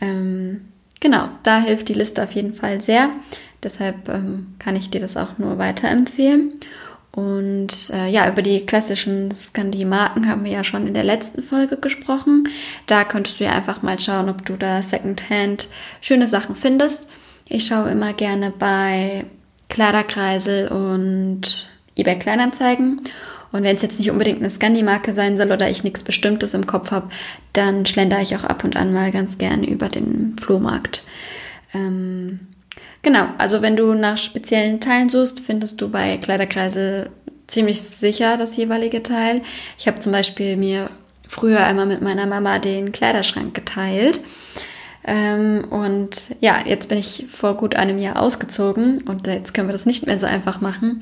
Ähm, 0.00 0.68
genau, 1.00 1.28
da 1.42 1.60
hilft 1.60 1.88
die 1.88 1.94
Liste 1.94 2.22
auf 2.22 2.32
jeden 2.32 2.54
Fall 2.54 2.80
sehr. 2.80 3.10
Deshalb 3.62 4.08
ähm, 4.08 4.54
kann 4.58 4.76
ich 4.76 4.90
dir 4.90 5.00
das 5.00 5.16
auch 5.16 5.38
nur 5.38 5.58
weiterempfehlen. 5.58 6.58
Und 7.12 7.90
äh, 7.90 8.08
ja, 8.08 8.28
über 8.28 8.40
die 8.40 8.64
klassischen 8.64 9.30
Scandi-Marken 9.30 10.28
haben 10.28 10.44
wir 10.44 10.50
ja 10.50 10.64
schon 10.64 10.86
in 10.86 10.94
der 10.94 11.04
letzten 11.04 11.42
Folge 11.42 11.76
gesprochen. 11.76 12.48
Da 12.86 13.04
könntest 13.04 13.38
du 13.38 13.44
ja 13.44 13.52
einfach 13.52 13.82
mal 13.82 13.98
schauen, 13.98 14.30
ob 14.30 14.46
du 14.46 14.56
da 14.56 14.82
Secondhand 14.82 15.68
schöne 16.00 16.26
Sachen 16.26 16.56
findest. 16.56 17.10
Ich 17.46 17.66
schaue 17.66 17.90
immer 17.90 18.14
gerne 18.14 18.50
bei 18.58 19.26
Kleiderkreisel 19.68 20.68
und 20.68 21.68
eBay 21.96 22.18
Kleinanzeigen. 22.18 23.00
Und 23.52 23.64
wenn 23.64 23.76
es 23.76 23.82
jetzt 23.82 23.98
nicht 23.98 24.10
unbedingt 24.10 24.38
eine 24.38 24.50
Scandi-Marke 24.50 25.12
sein 25.12 25.36
soll 25.36 25.52
oder 25.52 25.68
ich 25.68 25.84
nichts 25.84 26.02
Bestimmtes 26.02 26.54
im 26.54 26.66
Kopf 26.66 26.90
habe, 26.90 27.10
dann 27.52 27.84
schlendere 27.84 28.22
ich 28.22 28.34
auch 28.34 28.44
ab 28.44 28.64
und 28.64 28.76
an 28.76 28.92
mal 28.92 29.10
ganz 29.10 29.36
gerne 29.36 29.68
über 29.68 29.88
den 29.88 30.36
Flohmarkt. 30.38 31.02
Ähm, 31.74 32.40
Genau, 33.02 33.26
also 33.38 33.62
wenn 33.62 33.76
du 33.76 33.94
nach 33.94 34.16
speziellen 34.16 34.80
Teilen 34.80 35.08
suchst, 35.08 35.40
findest 35.40 35.80
du 35.80 35.88
bei 35.88 36.18
Kleiderkreise 36.18 37.10
ziemlich 37.48 37.82
sicher 37.82 38.36
das 38.36 38.56
jeweilige 38.56 39.02
Teil. 39.02 39.42
Ich 39.76 39.88
habe 39.88 39.98
zum 39.98 40.12
Beispiel 40.12 40.56
mir 40.56 40.88
früher 41.28 41.64
einmal 41.64 41.86
mit 41.86 42.00
meiner 42.00 42.26
Mama 42.26 42.60
den 42.60 42.92
Kleiderschrank 42.92 43.54
geteilt. 43.54 44.20
Ähm, 45.04 45.64
und 45.70 46.36
ja, 46.40 46.60
jetzt 46.64 46.88
bin 46.88 46.98
ich 46.98 47.26
vor 47.30 47.56
gut 47.56 47.74
einem 47.74 47.98
Jahr 47.98 48.20
ausgezogen 48.20 49.02
und 49.02 49.26
jetzt 49.26 49.52
können 49.52 49.68
wir 49.68 49.72
das 49.72 49.86
nicht 49.86 50.06
mehr 50.06 50.18
so 50.18 50.26
einfach 50.26 50.60
machen. 50.60 51.00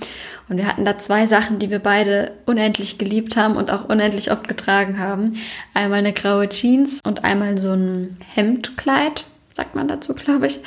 Und 0.48 0.56
wir 0.56 0.66
hatten 0.66 0.84
da 0.84 0.98
zwei 0.98 1.26
Sachen, 1.26 1.58
die 1.58 1.70
wir 1.70 1.80
beide 1.80 2.32
unendlich 2.46 2.96
geliebt 2.96 3.36
haben 3.36 3.56
und 3.56 3.70
auch 3.70 3.88
unendlich 3.88 4.32
oft 4.32 4.48
getragen 4.48 4.98
haben. 4.98 5.36
Einmal 5.74 5.98
eine 5.98 6.12
graue 6.12 6.48
Jeans 6.48 7.00
und 7.04 7.24
einmal 7.24 7.58
so 7.58 7.72
ein 7.72 8.16
Hemdkleid, 8.34 9.26
sagt 9.54 9.74
man 9.74 9.88
dazu, 9.88 10.14
glaube 10.14 10.46
ich 10.46 10.60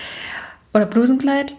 oder 0.74 0.86
Blusenkleid. 0.86 1.56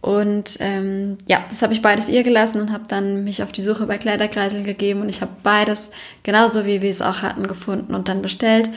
Und 0.00 0.58
ähm, 0.60 1.16
ja, 1.26 1.42
das 1.48 1.62
habe 1.62 1.72
ich 1.72 1.80
beides 1.80 2.10
ihr 2.10 2.24
gelassen 2.24 2.60
und 2.60 2.72
habe 2.72 2.84
dann 2.88 3.24
mich 3.24 3.42
auf 3.42 3.52
die 3.52 3.62
Suche 3.62 3.86
bei 3.86 3.96
Kleiderkreisel 3.96 4.62
gegeben 4.62 5.00
und 5.00 5.08
ich 5.08 5.22
habe 5.22 5.32
beides 5.42 5.92
genauso 6.22 6.66
wie 6.66 6.82
wir 6.82 6.90
es 6.90 7.00
auch 7.00 7.22
hatten 7.22 7.46
gefunden 7.46 7.94
und 7.94 8.08
dann 8.08 8.20
bestellt. 8.20 8.68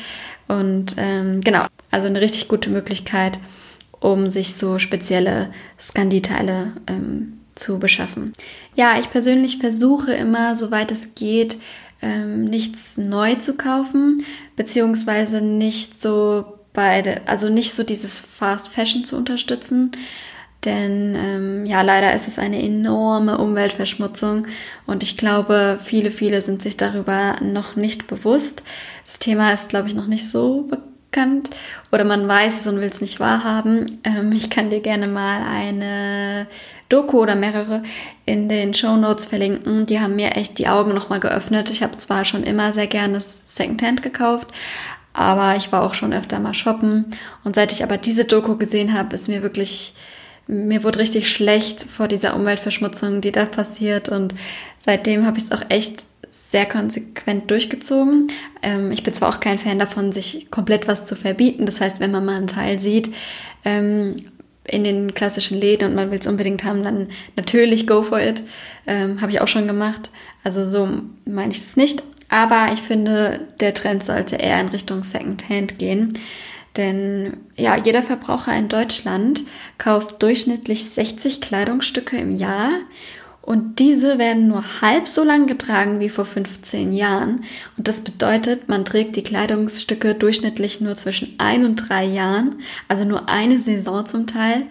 Und 0.47 0.95
ähm, 0.97 1.41
genau, 1.41 1.65
also 1.91 2.07
eine 2.07 2.21
richtig 2.21 2.47
gute 2.47 2.69
Möglichkeit, 2.69 3.39
um 3.99 4.31
sich 4.31 4.55
so 4.55 4.79
spezielle 4.79 5.51
Scandi-Teile 5.79 6.73
ähm, 6.87 7.39
zu 7.55 7.79
beschaffen. 7.79 8.33
Ja, 8.75 8.99
ich 8.99 9.09
persönlich 9.09 9.57
versuche 9.57 10.13
immer, 10.13 10.55
soweit 10.55 10.91
es 10.91 11.15
geht, 11.15 11.57
ähm, 12.01 12.45
nichts 12.45 12.97
neu 12.97 13.35
zu 13.35 13.57
kaufen, 13.57 14.23
beziehungsweise 14.55 15.41
nicht 15.41 16.01
so 16.01 16.45
beide, 16.73 17.21
also 17.27 17.49
nicht 17.49 17.73
so 17.73 17.83
dieses 17.83 18.19
Fast 18.19 18.67
Fashion 18.67 19.03
zu 19.03 19.17
unterstützen. 19.17 19.91
Denn 20.65 21.15
ähm, 21.15 21.65
ja, 21.65 21.81
leider 21.81 22.13
ist 22.13 22.27
es 22.27 22.39
eine 22.39 22.61
enorme 22.61 23.37
Umweltverschmutzung 23.37 24.47
und 24.85 25.03
ich 25.03 25.17
glaube, 25.17 25.79
viele, 25.83 26.11
viele 26.11 26.41
sind 26.41 26.61
sich 26.61 26.77
darüber 26.77 27.37
noch 27.41 27.75
nicht 27.75 28.07
bewusst. 28.07 28.63
Das 29.05 29.19
Thema 29.19 29.53
ist, 29.53 29.69
glaube 29.69 29.87
ich, 29.87 29.93
noch 29.93 30.07
nicht 30.07 30.27
so 30.29 30.63
bekannt 30.63 31.51
oder 31.91 32.03
man 32.03 32.27
weiß 32.27 32.61
es 32.61 32.67
und 32.67 32.79
will 32.79 32.89
es 32.89 33.01
nicht 33.01 33.19
wahrhaben. 33.19 33.99
Ähm, 34.03 34.31
ich 34.31 34.49
kann 34.49 34.69
dir 34.69 34.81
gerne 34.81 35.07
mal 35.07 35.41
eine 35.43 36.47
Doku 36.89 37.21
oder 37.21 37.35
mehrere 37.35 37.83
in 38.25 38.49
den 38.49 38.73
Show 38.73 38.95
Notes 38.95 39.25
verlinken. 39.25 39.85
Die 39.85 39.99
haben 39.99 40.15
mir 40.15 40.35
echt 40.35 40.57
die 40.57 40.67
Augen 40.67 40.93
nochmal 40.93 41.19
geöffnet. 41.19 41.69
Ich 41.69 41.83
habe 41.83 41.97
zwar 41.97 42.25
schon 42.25 42.43
immer 42.43 42.73
sehr 42.73 42.87
gerne 42.87 43.19
Secondhand 43.21 44.03
gekauft, 44.03 44.47
aber 45.13 45.55
ich 45.55 45.71
war 45.71 45.83
auch 45.83 45.93
schon 45.93 46.13
öfter 46.13 46.39
mal 46.39 46.53
shoppen. 46.53 47.05
Und 47.43 47.55
seit 47.55 47.71
ich 47.71 47.83
aber 47.83 47.97
diese 47.97 48.25
Doku 48.25 48.55
gesehen 48.57 48.93
habe, 48.93 49.15
ist 49.15 49.27
mir 49.27 49.41
wirklich, 49.41 49.93
mir 50.47 50.83
wurde 50.83 50.99
richtig 50.99 51.29
schlecht 51.29 51.83
vor 51.83 52.07
dieser 52.07 52.35
Umweltverschmutzung, 52.35 53.21
die 53.21 53.31
da 53.31 53.45
passiert. 53.45 54.09
Und 54.09 54.33
seitdem 54.79 55.25
habe 55.25 55.37
ich 55.37 55.45
es 55.45 55.51
auch 55.51 55.63
echt 55.69 56.05
sehr 56.37 56.67
konsequent 56.67 57.49
durchgezogen. 57.49 58.27
Ähm, 58.61 58.91
ich 58.91 59.03
bin 59.03 59.13
zwar 59.13 59.29
auch 59.29 59.39
kein 59.39 59.57
Fan 59.57 59.79
davon, 59.79 60.11
sich 60.11 60.51
komplett 60.51 60.87
was 60.87 61.05
zu 61.05 61.15
verbieten. 61.15 61.65
Das 61.65 61.81
heißt, 61.81 61.99
wenn 61.99 62.11
man 62.11 62.25
mal 62.25 62.37
einen 62.37 62.47
Teil 62.47 62.79
sieht, 62.79 63.09
ähm, 63.65 64.15
in 64.65 64.83
den 64.83 65.13
klassischen 65.13 65.59
Läden 65.59 65.89
und 65.89 65.95
man 65.95 66.11
will 66.11 66.19
es 66.19 66.27
unbedingt 66.27 66.63
haben, 66.63 66.83
dann 66.83 67.07
natürlich 67.35 67.87
go 67.87 68.03
for 68.03 68.19
it. 68.19 68.43
Ähm, 68.85 69.19
habe 69.19 69.31
ich 69.31 69.41
auch 69.41 69.47
schon 69.47 69.65
gemacht. 69.65 70.11
Also 70.43 70.67
so 70.67 70.87
meine 71.25 71.51
ich 71.51 71.61
das 71.61 71.75
nicht. 71.75 72.03
Aber 72.29 72.71
ich 72.71 72.81
finde, 72.81 73.47
der 73.59 73.73
Trend 73.73 74.03
sollte 74.03 74.35
eher 74.35 74.61
in 74.61 74.69
Richtung 74.69 75.01
Secondhand 75.01 75.79
gehen. 75.79 76.19
Denn 76.75 77.37
ja, 77.55 77.75
jeder 77.75 78.03
Verbraucher 78.03 78.55
in 78.55 78.69
Deutschland 78.69 79.43
kauft 79.79 80.21
durchschnittlich 80.21 80.85
60 80.85 81.41
Kleidungsstücke 81.41 82.17
im 82.17 82.31
Jahr 82.31 82.71
und 83.47 83.79
diese 83.79 84.17
werden 84.17 84.49
nur 84.49 84.81
halb 84.81 85.07
so 85.07 85.23
lang 85.23 85.47
getragen 85.47 86.01
wie 86.01 86.09
vor 86.09 86.25
15 86.25 86.91
Jahren. 86.91 87.45
Und 87.77 87.87
das 87.87 88.01
bedeutet, 88.01 88.67
man 88.67 88.83
trägt 88.83 89.15
die 89.15 89.23
Kleidungsstücke 89.23 90.15
durchschnittlich 90.15 90.81
nur 90.81 90.97
zwischen 90.97 91.33
ein 91.37 91.63
und 91.63 91.77
drei 91.77 92.03
Jahren, 92.03 92.59
also 92.89 93.05
nur 93.05 93.29
eine 93.29 93.57
Saison 93.57 94.05
zum 94.05 94.27
Teil. 94.27 94.63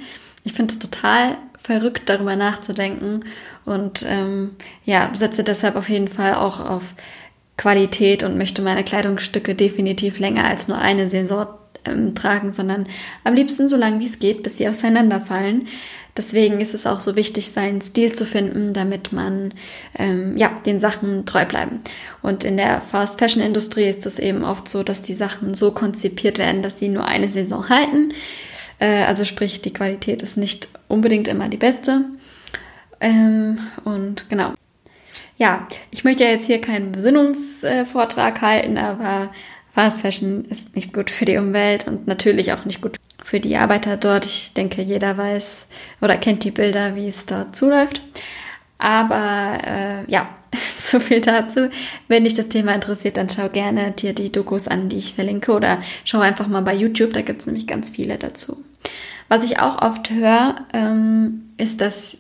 Ich 0.45 0.53
finde 0.53 0.75
es 0.75 0.79
total 0.79 1.39
verrückt, 1.59 2.03
darüber 2.11 2.37
nachzudenken 2.37 3.21
und 3.65 4.05
ähm, 4.07 4.57
ja, 4.85 5.11
setze 5.15 5.43
deshalb 5.43 5.75
auf 5.77 5.89
jeden 5.89 6.09
Fall 6.09 6.35
auch 6.35 6.61
auf 6.61 6.83
Qualität 7.57 8.25
und 8.25 8.37
möchte 8.37 8.61
meine 8.61 8.85
Kleidungsstücke 8.85 9.55
definitiv 9.55 10.19
länger 10.19 10.45
als 10.45 10.69
nur 10.69 10.77
eine 10.77 11.09
Saison 11.09 11.47
ähm, 11.87 12.15
tragen, 12.15 12.53
sondern 12.53 12.87
am 13.25 13.33
liebsten 13.33 13.71
so 13.71 13.77
lange 13.79 14.01
wie 14.01 14.07
es 14.07 14.19
geht, 14.19 14.43
bis 14.43 14.59
sie 14.59 14.69
auseinanderfallen. 14.69 15.67
Deswegen 16.17 16.61
ist 16.61 16.75
es 16.75 16.87
auch 16.87 17.01
so 17.01 17.15
wichtig, 17.17 17.51
seinen 17.51 17.83
Stil 17.83 18.13
zu 18.13 18.25
finden, 18.25 18.73
damit 18.73 19.13
man 19.13 19.53
ähm, 19.99 20.37
ja 20.37 20.51
den 20.65 20.81
Sachen 20.81 21.27
treu 21.27 21.45
bleiben. 21.45 21.81
Und 22.23 22.45
in 22.45 22.57
der 22.57 22.81
Fast 22.81 23.19
Fashion 23.19 23.43
Industrie 23.43 23.85
ist 23.85 24.07
es 24.07 24.19
eben 24.19 24.45
oft 24.45 24.69
so, 24.69 24.83
dass 24.83 25.03
die 25.03 25.15
Sachen 25.15 25.55
so 25.55 25.73
konzipiert 25.73 26.39
werden, 26.39 26.63
dass 26.63 26.79
sie 26.79 26.89
nur 26.89 27.05
eine 27.05 27.29
Saison 27.29 27.69
halten. 27.69 28.13
Äh, 28.79 29.05
also 29.05 29.25
sprich, 29.25 29.61
die 29.61 29.73
Qualität 29.73 30.23
ist 30.23 30.37
nicht 30.37 30.69
unbedingt 30.89 31.29
immer 31.29 31.49
die 31.49 31.57
beste. 31.57 32.05
Ähm, 33.01 33.59
und 33.85 34.29
genau. 34.31 34.55
Ja, 35.39 35.69
ich 35.91 36.05
möchte 36.05 36.25
ja 36.25 36.31
jetzt 36.31 36.47
hier 36.47 36.63
keinen 36.63 36.93
Besinnungsvortrag 36.93 38.41
halten, 38.41 38.79
aber 38.79 39.31
Fast 39.75 40.01
Fashion 40.01 40.47
ist 40.47 40.75
nicht 40.75 40.95
gut 40.95 41.11
für 41.11 41.27
die 41.27 41.37
Umwelt 41.37 41.87
und 41.87 42.07
natürlich 42.07 42.55
auch 42.55 42.65
nicht 42.65 42.81
gut 42.81 42.97
für 43.27 43.41
die 43.41 43.57
Arbeiter 43.57 43.97
dort. 43.97 44.25
Ich 44.25 44.53
denke, 44.53 44.83
jeder 44.83 45.19
weiß 45.19 45.67
oder 46.01 46.17
kennt 46.17 46.45
die 46.45 46.53
Bilder, 46.53 46.95
wie 46.95 47.09
es 47.09 47.27
dort 47.27 47.57
zuläuft. 47.57 48.01
Aber 48.79 49.59
äh, 49.67 50.09
ja, 50.09 50.29
so 50.77 51.01
viel 51.01 51.21
dazu. 51.21 51.69
Wenn 52.07 52.23
dich 52.23 52.35
das 52.35 52.49
Thema 52.49 52.73
interessiert, 52.73 53.17
dann 53.17 53.29
schau 53.29 53.49
gerne 53.49 53.91
dir 53.91 54.13
die 54.13 54.31
Dokus 54.31 54.69
an, 54.69 54.89
die 54.89 54.99
ich 54.99 55.15
verlinke 55.15 55.53
oder 55.53 55.83
schau 56.05 56.21
einfach 56.21 56.47
mal 56.47 56.63
bei 56.63 56.75
YouTube, 56.75 57.15
da 57.15 57.23
gibt 57.23 57.41
es 57.41 57.47
nämlich 57.49 57.67
ganz 57.67 57.91
viele 57.91 58.17
dazu. 58.17 58.63
Was 59.27 59.43
ich 59.43 59.59
auch 59.59 59.83
oft 59.83 60.09
höre, 60.11 60.55
ähm, 60.73 61.49
ist, 61.57 61.81
dass 61.81 62.19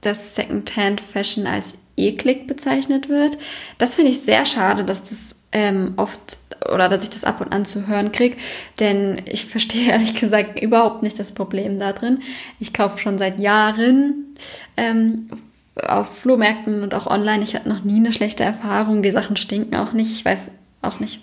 das 0.00 0.34
Secondhand 0.34 1.00
Fashion 1.00 1.46
als 1.46 1.85
eklig 1.96 2.46
bezeichnet 2.46 3.08
wird. 3.08 3.38
Das 3.78 3.94
finde 3.96 4.10
ich 4.10 4.20
sehr 4.20 4.46
schade, 4.46 4.84
dass 4.84 5.08
das 5.08 5.40
ähm, 5.52 5.94
oft 5.96 6.38
oder 6.72 6.88
dass 6.88 7.02
ich 7.02 7.10
das 7.10 7.24
ab 7.24 7.40
und 7.40 7.52
an 7.52 7.64
zu 7.64 7.86
hören 7.86 8.12
kriege, 8.12 8.36
denn 8.80 9.22
ich 9.26 9.46
verstehe 9.46 9.90
ehrlich 9.90 10.14
gesagt 10.14 10.60
überhaupt 10.60 11.02
nicht 11.02 11.18
das 11.18 11.32
Problem 11.32 11.78
da 11.78 11.92
drin. 11.92 12.22
Ich 12.58 12.72
kaufe 12.72 12.98
schon 12.98 13.18
seit 13.18 13.40
Jahren 13.40 14.36
ähm, 14.76 15.28
auf 15.76 16.18
Flohmärkten 16.18 16.82
und 16.82 16.94
auch 16.94 17.06
online. 17.06 17.42
Ich 17.42 17.54
hatte 17.54 17.68
noch 17.68 17.84
nie 17.84 17.96
eine 17.96 18.12
schlechte 18.12 18.44
Erfahrung. 18.44 19.02
Die 19.02 19.10
Sachen 19.10 19.36
stinken 19.36 19.76
auch 19.76 19.92
nicht. 19.92 20.10
Ich 20.10 20.24
weiß 20.24 20.50
auch 20.82 21.00
nicht, 21.00 21.20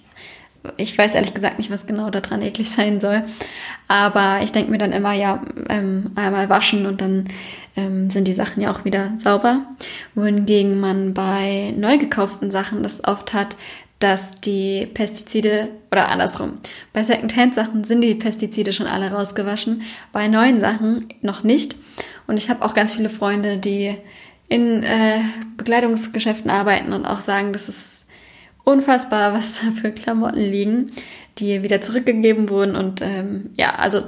ich 0.77 0.98
weiß 0.98 1.15
ehrlich 1.15 1.34
gesagt 1.34 1.58
nicht, 1.58 1.72
was 1.72 1.86
genau 1.86 2.10
daran 2.10 2.41
eklig 2.41 2.70
sein 2.70 3.00
soll. 3.00 3.24
Aber 3.88 4.39
ich 4.41 4.51
denke 4.51 4.72
mir 4.72 4.77
dann 4.77 4.93
immer, 4.93 5.13
ja, 5.13 5.43
ähm, 5.70 6.12
einmal 6.15 6.50
waschen 6.50 6.86
und 6.86 7.01
dann 7.01 7.27
ähm, 7.75 8.10
sind 8.10 8.27
die 8.27 8.34
Sachen 8.34 8.62
ja 8.62 8.72
auch 8.72 8.86
wieder 8.86 9.13
sauber. 9.17 9.62
Wohingegen 10.15 10.79
man 10.79 11.13
bei 11.13 11.74
neu 11.77 11.98
gekauften 11.98 12.51
Sachen 12.51 12.84
das 12.84 13.03
oft 13.03 13.34
hat, 13.34 13.55
dass 14.00 14.36
die 14.36 14.86
Pestizide 14.93 15.70
oder 15.91 16.10
andersrum. 16.10 16.58
Bei 16.91 17.03
Secondhand-Sachen 17.03 17.86
sind 17.86 18.01
die 18.01 18.15
Pestizide 18.15 18.74
schon 18.74 18.88
alle 18.88 19.12
rausgewaschen, 19.12 19.84
bei 20.12 20.27
neuen 20.27 20.60
Sachen 20.60 21.08
noch 21.22 21.43
nicht. 21.43 21.75
Und 22.27 22.38
ich 22.38 22.50
habe 22.50 22.65
auch 22.65 22.74
ganz 22.74 22.93
viele 22.93 23.10
Freunde, 23.10 23.60
die 23.60 23.96
in 24.50 24.84
äh, 24.84 25.20
Bekleidungsgeschäften 25.55 26.51
arbeiten 26.51 26.91
und 26.91 27.05
auch 27.05 27.22
sagen, 27.22 27.53
das 27.53 27.70
ist 27.70 27.92
unfassbar, 28.63 29.34
was 29.34 29.62
da 29.62 29.72
für 29.72 29.91
Klamotten 29.91 30.39
liegen, 30.39 30.91
die 31.38 31.63
wieder 31.63 31.82
zurückgegeben 31.82 32.50
wurden. 32.50 32.75
Und 32.75 33.01
ähm, 33.01 33.50
ja, 33.55 33.75
also 33.75 34.03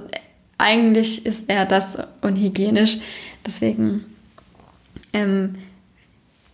eigentlich 0.57 1.25
ist 1.25 1.49
eher 1.49 1.65
das 1.65 1.97
unhygienisch. 2.21 2.99
Deswegen 3.45 4.05
ähm, 5.13 5.55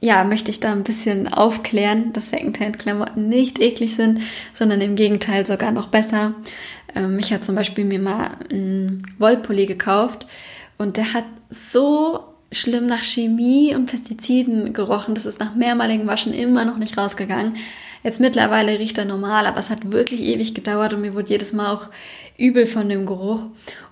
ja, 0.02 0.24
möchte 0.24 0.50
ich 0.50 0.60
da 0.60 0.72
ein 0.72 0.84
bisschen 0.84 1.32
aufklären, 1.32 2.12
dass 2.12 2.32
Secondhand-Klamotten 2.32 3.30
nicht 3.30 3.60
eklig 3.60 3.96
sind, 3.96 4.22
sondern 4.54 4.82
im 4.82 4.96
Gegenteil 4.96 5.46
sogar 5.46 5.72
noch 5.72 5.90
besser. 5.90 6.34
Ähm, 6.96 7.20
ich 7.20 7.32
hatte 7.32 7.44
zum 7.44 7.56
Beispiel 7.56 7.86
mir 7.86 8.00
mal 8.00 8.38
einen 8.50 9.04
Wollpulli 9.20 9.68
gekauft 9.68 10.26
und 10.80 10.98
der 10.98 11.14
hat 11.14 11.26
so 11.50 12.31
schlimm 12.52 12.86
nach 12.86 13.04
Chemie 13.04 13.74
und 13.76 13.86
Pestiziden 13.86 14.74
gerochen. 14.74 15.16
Das 15.16 15.26
ist 15.26 15.40
nach 15.40 15.56
mehrmaligem 15.56 16.08
Waschen 16.08 16.34
immer 16.34 16.66
noch 16.66 16.78
nicht 16.78 16.98
rausgegangen. 16.98 17.56
Jetzt 18.04 18.20
mittlerweile 18.20 18.80
riecht 18.80 18.98
er 18.98 19.06
normal, 19.06 19.46
aber 19.46 19.60
es 19.60 19.70
hat 19.70 19.92
wirklich 19.92 20.22
ewig 20.22 20.56
gedauert 20.56 20.94
und 20.94 21.02
mir 21.02 21.14
wurde 21.14 21.30
jedes 21.30 21.54
Mal 21.54 21.72
auch 21.72 21.90
übel 22.38 22.66
von 22.66 22.90
dem 22.90 23.06
Geruch. 23.06 23.44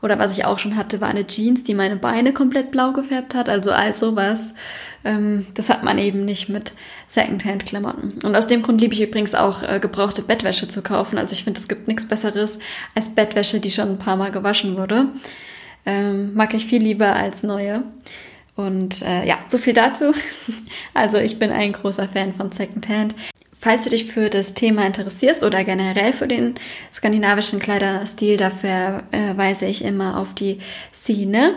Oder 0.02 0.18
was 0.18 0.36
ich 0.36 0.46
auch 0.46 0.58
schon 0.58 0.76
hatte, 0.76 1.00
war 1.00 1.10
eine 1.10 1.28
Jeans, 1.28 1.64
die 1.64 1.76
meine 1.76 1.96
Beine 1.96 2.34
komplett 2.34 2.72
blau 2.72 2.92
gefärbt 2.92 3.36
hat. 3.36 3.48
Also 3.50 3.72
all 3.72 3.96
sowas. 3.96 4.56
Ähm, 5.06 5.46
das 5.54 5.70
hat 5.70 5.84
man 5.84 6.00
eben 6.00 6.26
nicht 6.26 6.50
mit 6.50 6.74
Secondhand-Klamotten. 7.08 8.20
Und 8.24 8.36
aus 8.36 8.48
dem 8.48 8.64
Grund 8.64 8.82
liebe 8.82 8.96
ich 8.96 9.02
übrigens 9.02 9.36
auch 9.36 9.62
äh, 9.62 9.80
gebrauchte 9.80 10.24
Bettwäsche 10.24 10.68
zu 10.68 10.82
kaufen. 10.82 11.20
Also 11.20 11.34
ich 11.34 11.44
finde, 11.44 11.60
es 11.60 11.68
gibt 11.68 11.88
nichts 11.88 12.08
Besseres 12.08 12.58
als 12.96 13.10
Bettwäsche, 13.10 13.60
die 13.60 13.72
schon 13.72 13.90
ein 13.90 14.00
paar 14.00 14.18
Mal 14.18 14.32
gewaschen 14.32 14.76
wurde. 14.76 15.10
Ähm, 15.86 16.34
mag 16.34 16.54
ich 16.56 16.66
viel 16.66 16.82
lieber 16.82 17.16
als 17.16 17.44
neue. 17.44 17.84
Und 18.60 19.04
äh, 19.04 19.26
ja, 19.26 19.38
so 19.48 19.58
viel 19.58 19.74
dazu. 19.74 20.14
Also 20.94 21.18
ich 21.18 21.40
bin 21.40 21.50
ein 21.50 21.72
großer 21.72 22.10
Fan 22.10 22.34
von 22.34 22.52
Secondhand. 22.52 23.16
Falls 23.58 23.86
du 23.86 23.90
dich 23.90 24.06
für 24.06 24.30
das 24.30 24.54
Thema 24.54 24.86
interessierst 24.86 25.44
oder 25.44 25.64
generell 25.64 26.12
für 26.12 26.28
den 26.28 26.56
skandinavischen 26.94 27.60
Kleiderstil, 27.60 28.36
dafür 28.36 29.04
äh, 29.12 29.38
weise 29.38 29.66
ich 29.66 29.86
immer 29.86 30.18
auf 30.18 30.34
die 30.34 30.60
Szene 30.94 31.54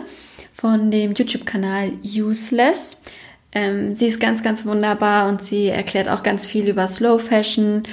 von 0.53 0.91
dem 0.91 1.13
YouTube-Kanal 1.13 1.91
Useless. 2.05 3.03
Ähm, 3.51 3.95
sie 3.95 4.07
ist 4.07 4.21
ganz, 4.21 4.41
ganz 4.41 4.65
wunderbar 4.65 5.27
und 5.27 5.43
sie 5.43 5.67
erklärt 5.67 6.07
auch 6.07 6.23
ganz 6.23 6.47
viel 6.47 6.69
über 6.69 6.87
Slow 6.87 7.19
Fashion 7.19 7.83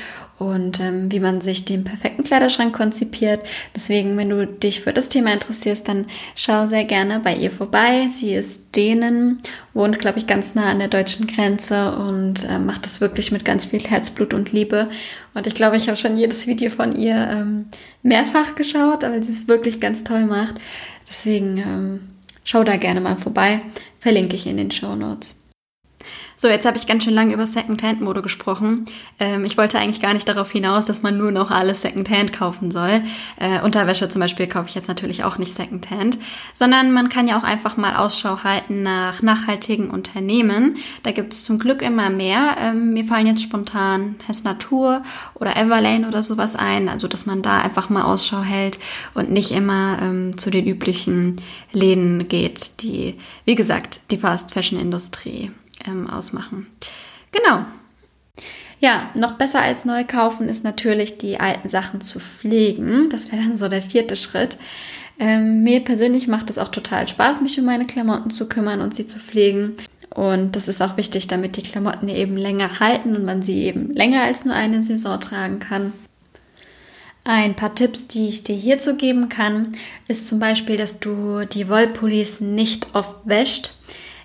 und 0.40 0.81
ähm, 0.81 1.12
wie 1.12 1.20
man 1.20 1.42
sich 1.42 1.66
den 1.66 1.85
perfekten 1.85 2.24
Kleiderschrank 2.24 2.74
konzipiert. 2.74 3.40
Deswegen, 3.74 4.16
wenn 4.16 4.31
du 4.31 4.46
dich 4.46 4.81
für 4.81 4.94
das 4.94 5.11
Thema 5.11 5.35
interessierst, 5.35 5.87
dann 5.87 6.07
schau 6.35 6.66
sehr 6.66 6.85
gerne 6.85 7.20
bei 7.20 7.37
ihr 7.37 7.50
vorbei. 7.50 8.09
Sie 8.14 8.33
ist 8.33 8.74
Dänen, 8.74 9.37
wohnt, 9.74 9.98
glaube 9.98 10.18
ich, 10.18 10.26
ganz 10.26 10.55
nah 10.55 10.70
an 10.70 10.79
der 10.79 10.88
deutschen 10.88 11.26
Grenze 11.26 11.94
und 11.94 12.48
äh, 12.48 12.59
macht 12.59 12.87
das 12.87 13.03
wirklich 13.03 13.33
mit 13.33 13.44
ganz 13.44 13.66
viel 13.66 13.81
Herzblut 13.81 14.33
und 14.33 14.50
Liebe. 14.50 14.88
Und 15.35 15.46
ich 15.46 15.55
glaube, 15.55 15.76
ich 15.76 15.88
habe 15.88 15.98
schon 15.98 16.16
jedes 16.16 16.46
Video 16.46 16.70
von 16.70 16.96
ihr 16.96 17.16
ähm, 17.31 17.66
mehrfach 18.03 18.55
geschaut, 18.55 19.05
aber 19.05 19.22
sie 19.22 19.33
es 19.33 19.46
wirklich 19.46 19.79
ganz 19.79 20.05
toll 20.05 20.24
macht. 20.24 20.55
Deswegen 21.07 21.59
ähm, 21.59 22.00
schau 22.44 22.64
da 22.64 22.76
gerne 22.76 23.03
mal 23.03 23.16
vorbei. 23.16 23.61
Verlinke 23.98 24.37
ich 24.37 24.46
in 24.46 24.57
den 24.57 24.70
Show 24.70 24.96
Notes. 24.96 25.39
So, 26.42 26.48
jetzt 26.48 26.64
habe 26.64 26.79
ich 26.79 26.87
ganz 26.87 27.05
schön 27.05 27.12
lange 27.12 27.35
über 27.35 27.46
Secondhand-Mode 27.46 28.22
gesprochen. 28.22 28.87
Ähm, 29.18 29.44
ich 29.44 29.59
wollte 29.59 29.79
eigentlich 29.79 30.00
gar 30.00 30.14
nicht 30.14 30.26
darauf 30.26 30.50
hinaus, 30.50 30.87
dass 30.87 31.03
man 31.03 31.18
nur 31.18 31.33
noch 31.33 31.50
alles 31.50 31.83
Secondhand 31.83 32.33
kaufen 32.33 32.70
soll. 32.70 33.03
Äh, 33.38 33.61
Unterwäsche 33.61 34.09
zum 34.09 34.20
Beispiel 34.20 34.46
kaufe 34.46 34.66
ich 34.70 34.74
jetzt 34.74 34.88
natürlich 34.88 35.22
auch 35.22 35.37
nicht 35.37 35.53
Secondhand, 35.53 36.18
sondern 36.55 36.92
man 36.92 37.11
kann 37.11 37.29
ja 37.29 37.38
auch 37.38 37.42
einfach 37.42 37.76
mal 37.76 37.94
Ausschau 37.94 38.42
halten 38.42 38.83
nach 38.83 39.20
nachhaltigen 39.20 39.90
Unternehmen. 39.90 40.79
Da 41.03 41.11
gibt 41.11 41.35
es 41.35 41.44
zum 41.44 41.59
Glück 41.59 41.83
immer 41.83 42.09
mehr. 42.09 42.57
Ähm, 42.59 42.94
mir 42.94 43.05
fallen 43.05 43.26
jetzt 43.26 43.42
spontan 43.42 44.14
Hess 44.26 44.42
Natur 44.42 45.03
oder 45.35 45.59
Everlane 45.59 46.09
oder 46.09 46.22
sowas 46.22 46.57
ein, 46.57 46.88
also 46.88 47.07
dass 47.07 47.26
man 47.26 47.42
da 47.42 47.61
einfach 47.61 47.90
mal 47.90 48.05
Ausschau 48.05 48.40
hält 48.40 48.79
und 49.12 49.31
nicht 49.31 49.50
immer 49.50 49.98
ähm, 50.00 50.38
zu 50.38 50.48
den 50.48 50.66
üblichen 50.66 51.37
Läden 51.72 52.29
geht, 52.29 52.81
die, 52.81 53.18
wie 53.44 53.57
gesagt, 53.57 54.11
die 54.11 54.16
Fast 54.16 54.55
Fashion 54.55 54.81
Industrie 54.81 55.50
ähm, 55.87 56.09
ausmachen. 56.09 56.66
Genau. 57.33 57.64
Ja, 58.81 59.11
noch 59.14 59.33
besser 59.33 59.61
als 59.61 59.85
neu 59.85 60.05
kaufen 60.05 60.49
ist 60.49 60.64
natürlich 60.64 61.19
die 61.19 61.38
alten 61.38 61.69
Sachen 61.69 62.01
zu 62.01 62.19
pflegen. 62.19 63.11
Das 63.11 63.31
wäre 63.31 63.43
dann 63.43 63.57
so 63.57 63.69
der 63.69 63.83
vierte 63.83 64.16
Schritt. 64.16 64.57
Ähm, 65.19 65.62
mir 65.62 65.81
persönlich 65.81 66.29
macht 66.29 66.49
es 66.49 66.57
auch 66.57 66.69
total 66.69 67.07
Spaß, 67.07 67.43
mich 67.43 67.59
um 67.59 67.66
meine 67.66 67.87
Klamotten 67.87 68.31
zu 68.31 68.49
kümmern 68.49 68.81
und 68.81 68.95
sie 68.95 69.07
zu 69.07 69.19
pflegen. 69.19 69.77
Und 70.14 70.57
das 70.57 70.66
ist 70.66 70.81
auch 70.81 70.97
wichtig, 70.97 71.29
damit 71.29 71.57
die 71.59 71.62
Klamotten 71.62 72.09
eben 72.09 72.38
länger 72.38 72.81
halten 72.81 73.14
und 73.14 73.25
man 73.25 73.43
sie 73.43 73.64
eben 73.64 73.95
länger 73.95 74.23
als 74.23 74.47
nur 74.47 74.55
eine 74.55 74.81
Saison 74.81 75.21
tragen 75.21 75.61
kann. 75.61 75.93
Ein 77.25 77.55
paar 77.55 77.75
Tipps, 77.75 78.09
die 78.09 78.29
ich 78.29 78.45
dir 78.45 78.57
hierzu 78.57 78.97
geben 78.97 79.29
kann, 79.29 79.75
ist 80.09 80.27
zum 80.27 80.38
Beispiel, 80.38 80.79
dass 80.79 81.01
du 81.01 81.45
die 81.45 81.69
Wollpullis 81.69 82.40
nicht 82.40 82.88
oft 82.95 83.16
wäscht 83.27 83.73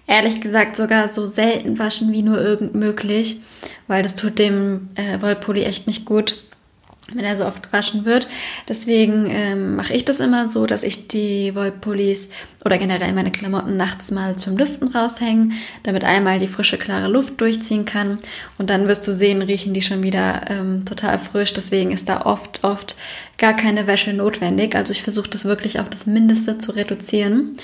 ehrlich 0.07 0.41
gesagt 0.41 0.77
sogar 0.77 1.07
so 1.07 1.25
selten 1.25 1.79
waschen 1.79 2.11
wie 2.11 2.21
nur 2.21 2.39
irgend 2.39 2.75
möglich, 2.75 3.41
weil 3.87 4.03
das 4.03 4.15
tut 4.15 4.39
dem 4.39 4.89
äh, 4.95 5.21
Wollpulli 5.21 5.63
echt 5.63 5.87
nicht 5.87 6.05
gut. 6.05 6.41
Wenn 7.13 7.23
er 7.23 7.37
so 7.37 7.45
oft 7.45 7.61
gewaschen 7.61 8.05
wird. 8.05 8.27
Deswegen 8.67 9.27
ähm, 9.29 9.75
mache 9.75 9.93
ich 9.93 10.05
das 10.05 10.19
immer 10.19 10.47
so, 10.47 10.65
dass 10.65 10.83
ich 10.83 11.07
die 11.07 11.53
Wollpullis 11.53 12.31
oder 12.63 12.79
generell 12.79 13.13
meine 13.13 13.31
Klamotten 13.31 13.77
nachts 13.77 14.09
mal 14.09 14.37
zum 14.37 14.57
Lüften 14.57 14.87
raushängen, 14.87 15.53
damit 15.83 16.03
einmal 16.03 16.39
die 16.39 16.47
frische, 16.47 16.77
klare 16.77 17.07
Luft 17.07 17.39
durchziehen 17.39 17.85
kann. 17.85 18.17
Und 18.57 18.71
dann 18.71 18.87
wirst 18.87 19.07
du 19.07 19.13
sehen, 19.13 19.43
riechen 19.43 19.73
die 19.75 19.83
schon 19.83 20.01
wieder 20.01 20.49
ähm, 20.49 20.83
total 20.85 21.19
frisch. 21.19 21.53
Deswegen 21.53 21.91
ist 21.91 22.09
da 22.09 22.25
oft, 22.25 22.63
oft 22.63 22.95
gar 23.37 23.55
keine 23.55 23.85
Wäsche 23.85 24.13
notwendig. 24.13 24.75
Also 24.75 24.91
ich 24.91 25.03
versuche 25.03 25.29
das 25.29 25.45
wirklich 25.45 25.79
auf 25.79 25.89
das 25.89 26.07
Mindeste 26.07 26.57
zu 26.57 26.71
reduzieren. 26.71 27.55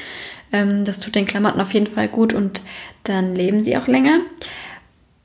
Ähm, 0.51 0.85
das 0.85 0.99
tut 0.99 1.15
den 1.15 1.25
Klamotten 1.25 1.61
auf 1.61 1.73
jeden 1.73 1.87
Fall 1.87 2.09
gut 2.09 2.33
und 2.33 2.61
dann 3.03 3.33
leben 3.33 3.61
sie 3.61 3.75
auch 3.75 3.87
länger. 3.87 4.19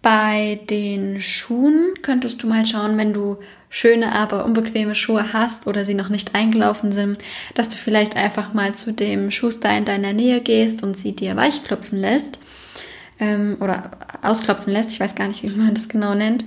Bei 0.01 0.61
den 0.71 1.21
Schuhen 1.21 1.95
könntest 2.01 2.43
du 2.43 2.47
mal 2.47 2.65
schauen, 2.65 2.97
wenn 2.97 3.13
du 3.13 3.39
schöne, 3.69 4.13
aber 4.13 4.45
unbequeme 4.45 4.95
Schuhe 4.95 5.33
hast 5.33 5.67
oder 5.67 5.85
sie 5.85 5.95
noch 5.95 6.09
nicht 6.09 6.35
eingelaufen 6.35 6.93
sind, 6.93 7.19
dass 7.55 7.69
du 7.69 7.77
vielleicht 7.77 8.17
einfach 8.17 8.55
mal 8.55 8.75
zu 8.75 8.93
dem 8.93 9.31
Schuhster 9.31 9.77
in 9.77 9.85
deiner 9.85 10.13
Nähe 10.13 10.41
gehst 10.41 10.83
und 10.83 10.97
sie 10.97 11.15
dir 11.15 11.37
weichklopfen 11.37 11.99
lässt 11.99 12.41
ähm, 13.19 13.57
oder 13.61 13.91
ausklopfen 14.23 14.73
lässt. 14.73 14.93
Ich 14.93 15.01
weiß 15.01 15.15
gar 15.15 15.29
nicht, 15.29 15.43
wie 15.43 15.49
man 15.49 15.75
das 15.75 15.89
genau 15.89 16.15
nennt. 16.15 16.45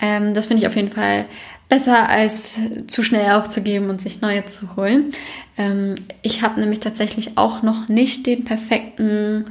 Ähm, 0.00 0.34
das 0.34 0.46
finde 0.46 0.62
ich 0.62 0.66
auf 0.66 0.76
jeden 0.76 0.90
Fall 0.90 1.26
besser, 1.68 2.08
als 2.08 2.58
zu 2.86 3.02
schnell 3.02 3.32
aufzugeben 3.32 3.88
und 3.88 4.02
sich 4.02 4.20
neue 4.20 4.44
zu 4.44 4.76
holen. 4.76 5.12
Ähm, 5.56 5.94
ich 6.20 6.42
habe 6.42 6.60
nämlich 6.60 6.80
tatsächlich 6.80 7.38
auch 7.38 7.62
noch 7.62 7.88
nicht 7.88 8.26
den 8.26 8.44
perfekten 8.44 9.44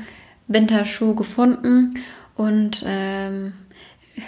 Winterschuh 0.48 1.16
gefunden 1.16 1.96
und 2.36 2.84
ähm, 2.86 3.54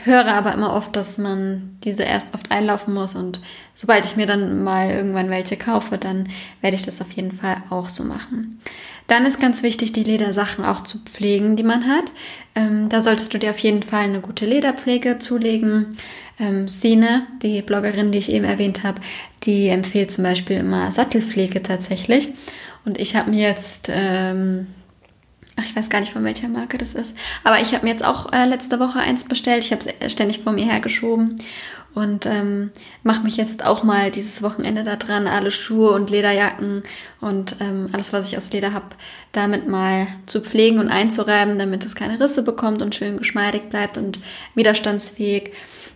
höre 0.03 0.27
aber 0.27 0.53
immer 0.53 0.73
oft, 0.73 0.95
dass 0.95 1.17
man 1.17 1.77
diese 1.83 2.03
erst 2.03 2.33
oft 2.33 2.51
einlaufen 2.51 2.93
muss 2.93 3.15
und 3.15 3.41
sobald 3.75 4.05
ich 4.05 4.15
mir 4.15 4.25
dann 4.25 4.63
mal 4.63 4.89
irgendwann 4.89 5.29
welche 5.29 5.57
kaufe, 5.57 5.97
dann 5.97 6.29
werde 6.61 6.75
ich 6.75 6.83
das 6.83 7.01
auf 7.01 7.11
jeden 7.11 7.31
Fall 7.31 7.57
auch 7.69 7.89
so 7.89 8.03
machen. 8.03 8.59
Dann 9.07 9.25
ist 9.25 9.41
ganz 9.41 9.63
wichtig, 9.63 9.91
die 9.91 10.03
Ledersachen 10.03 10.63
auch 10.63 10.83
zu 10.83 10.99
pflegen, 10.99 11.55
die 11.55 11.63
man 11.63 11.87
hat. 11.87 12.13
Ähm, 12.55 12.87
da 12.87 13.01
solltest 13.01 13.33
du 13.33 13.37
dir 13.37 13.51
auf 13.51 13.59
jeden 13.59 13.83
Fall 13.83 14.03
eine 14.03 14.21
gute 14.21 14.45
Lederpflege 14.45 15.19
zulegen. 15.19 15.87
Ähm, 16.39 16.67
Sine, 16.69 17.27
die 17.41 17.61
Bloggerin, 17.61 18.11
die 18.11 18.19
ich 18.19 18.31
eben 18.31 18.45
erwähnt 18.45 18.83
habe, 18.83 19.01
die 19.43 19.67
empfiehlt 19.67 20.11
zum 20.11 20.23
Beispiel 20.23 20.57
immer 20.57 20.91
Sattelpflege 20.91 21.61
tatsächlich. 21.61 22.29
Und 22.85 22.99
ich 22.99 23.15
habe 23.15 23.29
mir 23.29 23.47
jetzt 23.49 23.89
ähm, 23.93 24.67
ich 25.63 25.75
weiß 25.75 25.89
gar 25.89 25.99
nicht, 25.99 26.13
von 26.13 26.23
welcher 26.23 26.47
Marke 26.47 26.77
das 26.77 26.95
ist. 26.95 27.15
Aber 27.43 27.59
ich 27.59 27.73
habe 27.73 27.85
mir 27.85 27.91
jetzt 27.91 28.05
auch 28.05 28.31
äh, 28.33 28.45
letzte 28.45 28.79
Woche 28.79 28.99
eins 28.99 29.25
bestellt. 29.25 29.63
Ich 29.63 29.71
habe 29.71 29.83
es 29.99 30.11
ständig 30.11 30.39
vor 30.39 30.53
mir 30.53 30.65
hergeschoben 30.65 31.35
und 31.93 32.25
ähm, 32.25 32.71
mache 33.03 33.23
mich 33.23 33.37
jetzt 33.37 33.65
auch 33.65 33.83
mal 33.83 34.09
dieses 34.09 34.41
Wochenende 34.41 34.83
da 34.83 34.95
dran, 34.95 35.27
alle 35.27 35.51
Schuhe 35.51 35.91
und 35.91 36.09
Lederjacken 36.09 36.83
und 37.21 37.57
ähm, 37.59 37.87
alles, 37.91 38.13
was 38.13 38.27
ich 38.27 38.37
aus 38.37 38.51
Leder 38.51 38.73
habe, 38.73 38.87
damit 39.31 39.67
mal 39.67 40.07
zu 40.25 40.41
pflegen 40.41 40.79
und 40.79 40.89
einzureiben, 40.89 41.59
damit 41.59 41.85
es 41.85 41.95
keine 41.95 42.19
Risse 42.19 42.41
bekommt 42.41 42.81
und 42.81 42.95
schön 42.95 43.17
geschmeidig 43.17 43.69
bleibt 43.69 43.97
und 43.97 44.19
widerstandsfähig. 44.55 45.51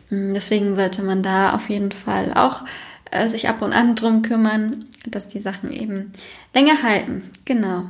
Hm, 0.10 0.34
deswegen 0.34 0.76
sollte 0.76 1.02
man 1.02 1.24
da 1.24 1.54
auf 1.56 1.70
jeden 1.70 1.91
Fall 1.91 2.34
auch 2.36 2.63
äh, 3.10 3.28
sich 3.28 3.50
ab 3.50 3.62
und 3.63 3.74
an 3.74 3.96
drum 3.96 4.22
kümmern, 4.22 4.86
dass 5.08 5.28
die 5.28 5.39
Sachen 5.39 5.72
eben 5.72 6.12
länger 6.54 6.84
halten. 6.84 7.32
Genau. 7.46 7.86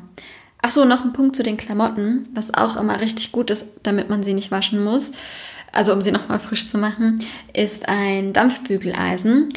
Ach 0.61 0.71
so, 0.71 0.85
noch 0.85 1.05
ein 1.05 1.13
Punkt 1.13 1.35
zu 1.35 1.43
den 1.43 1.57
Klamotten, 1.57 2.27
was 2.33 2.53
auch 2.53 2.75
immer 2.75 2.99
richtig 2.99 3.31
gut 3.31 3.49
ist, 3.49 3.79
damit 3.83 4.09
man 4.09 4.23
sie 4.23 4.33
nicht 4.33 4.51
waschen 4.51 4.83
muss, 4.83 5.13
also 5.71 5.93
um 5.93 6.01
sie 6.01 6.11
nochmal 6.11 6.39
frisch 6.39 6.69
zu 6.69 6.77
machen, 6.77 7.23
ist 7.53 7.87
ein 7.87 8.33
Dampfbügeleisen. 8.33 9.49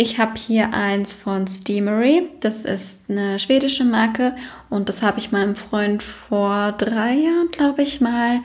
Ich 0.00 0.20
habe 0.20 0.34
hier 0.36 0.72
eins 0.72 1.12
von 1.12 1.48
Steamery. 1.48 2.28
Das 2.40 2.62
ist 2.62 3.10
eine 3.10 3.38
schwedische 3.38 3.84
Marke 3.84 4.36
und 4.70 4.88
das 4.88 5.02
habe 5.02 5.18
ich 5.18 5.32
meinem 5.32 5.56
Freund 5.56 6.02
vor 6.02 6.72
drei 6.72 7.14
Jahren, 7.14 7.50
glaube 7.50 7.82
ich, 7.82 8.00
mal 8.00 8.40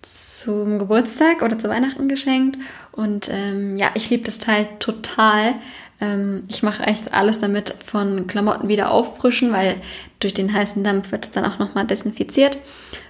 zum 0.00 0.78
Geburtstag 0.78 1.42
oder 1.42 1.58
zu 1.58 1.68
Weihnachten 1.68 2.08
geschenkt. 2.08 2.58
Und 2.92 3.28
ähm, 3.30 3.76
ja, 3.76 3.90
ich 3.94 4.08
liebe 4.08 4.24
das 4.24 4.38
Teil 4.38 4.68
total. 4.78 5.54
Ähm, 6.00 6.44
ich 6.48 6.62
mache 6.62 6.84
echt 6.84 7.12
alles 7.14 7.38
damit 7.38 7.74
von 7.84 8.26
Klamotten 8.26 8.68
wieder 8.68 8.90
auffrischen, 8.90 9.52
weil 9.52 9.76
durch 10.18 10.34
den 10.34 10.52
heißen 10.52 10.82
Dampf 10.84 11.12
wird 11.12 11.24
es 11.24 11.30
dann 11.30 11.44
auch 11.44 11.58
nochmal 11.58 11.86
desinfiziert. 11.86 12.58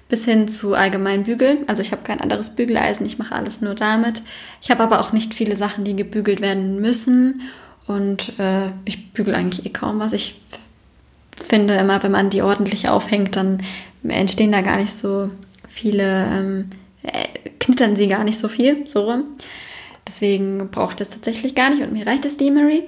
Bis 0.09 0.25
hin 0.25 0.49
zu 0.49 0.75
allgemeinen 0.75 1.23
Bügeln. 1.23 1.69
Also 1.69 1.83
ich 1.83 1.93
habe 1.93 2.03
kein 2.03 2.21
anderes 2.21 2.51
Bügeleisen, 2.57 3.07
ich 3.07 3.19
mache 3.19 3.35
alles 3.35 3.61
nur 3.61 3.75
damit. 3.75 4.23
Ich 4.61 4.71
habe 4.71 4.83
aber 4.83 5.01
auch 5.01 5.13
nicht 5.13 5.35
viele 5.35 5.55
Sachen, 5.55 5.85
die 5.85 5.95
gebügelt 5.95 6.41
werden 6.41 6.81
müssen. 6.81 7.43
Und 7.87 8.39
äh, 8.39 8.71
ich 8.85 9.13
bügel 9.13 9.35
eigentlich 9.35 9.67
eh 9.67 9.71
kaum 9.71 10.01
was. 10.01 10.13
Ich 10.13 10.41
finde 11.37 11.75
immer, 11.75 12.03
wenn 12.03 12.13
man 12.13 12.31
die 12.31 12.43
ordentlich 12.43 12.89
aufhängt, 12.89 13.37
dann 13.37 13.63
entstehen 14.03 14.53
da 14.53 14.63
gar 14.63 14.79
nicht 14.79 14.97
so 14.97 15.31
viele, 15.69 16.27
ähm, 16.27 16.71
äh, 17.03 17.51
knittern 17.59 17.97
sie 17.97 18.09
gar 18.09 18.25
nicht 18.25 18.39
so 18.39 18.49
viel, 18.49 18.89
so 18.89 19.05
rum. 19.05 19.25
Deswegen 20.11 20.71
brauche 20.73 20.91
ich 20.91 20.97
das 20.97 21.11
tatsächlich 21.11 21.55
gar 21.55 21.71
nicht 21.71 21.85
und 21.85 21.93
mir 21.93 22.05
reicht 22.05 22.25
das 22.25 22.37
Demery. 22.37 22.83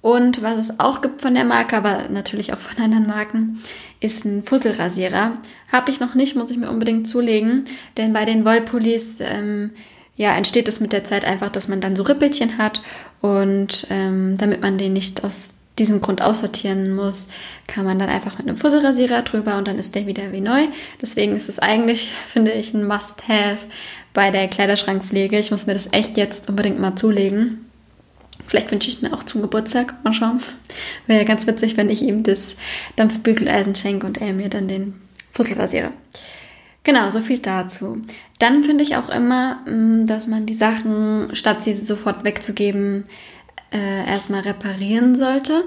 Und 0.00 0.42
was 0.42 0.56
es 0.56 0.80
auch 0.80 1.02
gibt 1.02 1.20
von 1.20 1.34
der 1.34 1.44
Marke, 1.44 1.76
aber 1.76 2.08
natürlich 2.08 2.54
auch 2.54 2.58
von 2.58 2.82
anderen 2.82 3.06
Marken, 3.06 3.60
ist 4.00 4.24
ein 4.24 4.42
Fusselrasierer. 4.42 5.36
Habe 5.70 5.90
ich 5.90 6.00
noch 6.00 6.14
nicht, 6.14 6.36
muss 6.36 6.50
ich 6.50 6.56
mir 6.56 6.70
unbedingt 6.70 7.06
zulegen, 7.06 7.66
denn 7.98 8.14
bei 8.14 8.24
den 8.24 8.46
Wollpullis 8.46 9.18
ähm, 9.20 9.72
ja, 10.16 10.34
entsteht 10.34 10.66
es 10.68 10.80
mit 10.80 10.94
der 10.94 11.04
Zeit 11.04 11.26
einfach, 11.26 11.50
dass 11.50 11.68
man 11.68 11.82
dann 11.82 11.96
so 11.96 12.02
Rippelchen 12.02 12.56
hat 12.56 12.80
und 13.20 13.86
ähm, 13.90 14.36
damit 14.38 14.62
man 14.62 14.78
den 14.78 14.94
nicht 14.94 15.22
aus 15.22 15.56
diesem 15.78 16.00
Grund 16.00 16.22
aussortieren 16.22 16.94
muss, 16.94 17.28
kann 17.66 17.84
man 17.84 17.98
dann 17.98 18.08
einfach 18.08 18.38
mit 18.38 18.48
einem 18.48 18.56
Fusselrasierer 18.56 19.20
drüber 19.20 19.58
und 19.58 19.68
dann 19.68 19.78
ist 19.78 19.94
der 19.94 20.06
wieder 20.06 20.32
wie 20.32 20.40
neu. 20.40 20.68
Deswegen 21.02 21.36
ist 21.36 21.50
es 21.50 21.58
eigentlich, 21.58 22.10
finde 22.28 22.52
ich, 22.52 22.72
ein 22.72 22.86
Must-Have 22.86 23.66
bei 24.14 24.30
der 24.30 24.48
Kleiderschrankpflege. 24.48 25.38
Ich 25.38 25.50
muss 25.50 25.66
mir 25.66 25.74
das 25.74 25.92
echt 25.92 26.16
jetzt 26.16 26.48
unbedingt 26.48 26.80
mal 26.80 26.96
zulegen. 26.96 27.66
Vielleicht 28.46 28.70
wünsche 28.70 28.88
ich 28.88 29.02
mir 29.02 29.12
auch 29.12 29.24
zum 29.24 29.42
Geburtstag. 29.42 29.94
Mal 30.04 30.12
schauen. 30.12 30.40
Wäre 31.06 31.20
ja 31.20 31.26
ganz 31.26 31.46
witzig, 31.46 31.76
wenn 31.76 31.90
ich 31.90 32.02
ihm 32.02 32.22
das 32.22 32.56
Dampfbügeleisen 32.96 33.74
schenke 33.74 34.06
und 34.06 34.20
er 34.20 34.32
mir 34.32 34.48
dann 34.48 34.68
den 34.68 34.94
Fusselrasierer. 35.32 35.92
Genau, 36.84 37.10
so 37.10 37.20
viel 37.20 37.38
dazu. 37.38 38.02
Dann 38.38 38.64
finde 38.64 38.84
ich 38.84 38.96
auch 38.96 39.08
immer, 39.08 39.60
mm, 39.66 40.06
dass 40.06 40.26
man 40.26 40.46
die 40.46 40.54
Sachen, 40.54 41.34
statt 41.34 41.62
sie 41.62 41.74
sofort 41.74 42.24
wegzugeben, 42.24 43.04
äh, 43.72 44.06
erstmal 44.06 44.42
reparieren 44.42 45.16
sollte. 45.16 45.64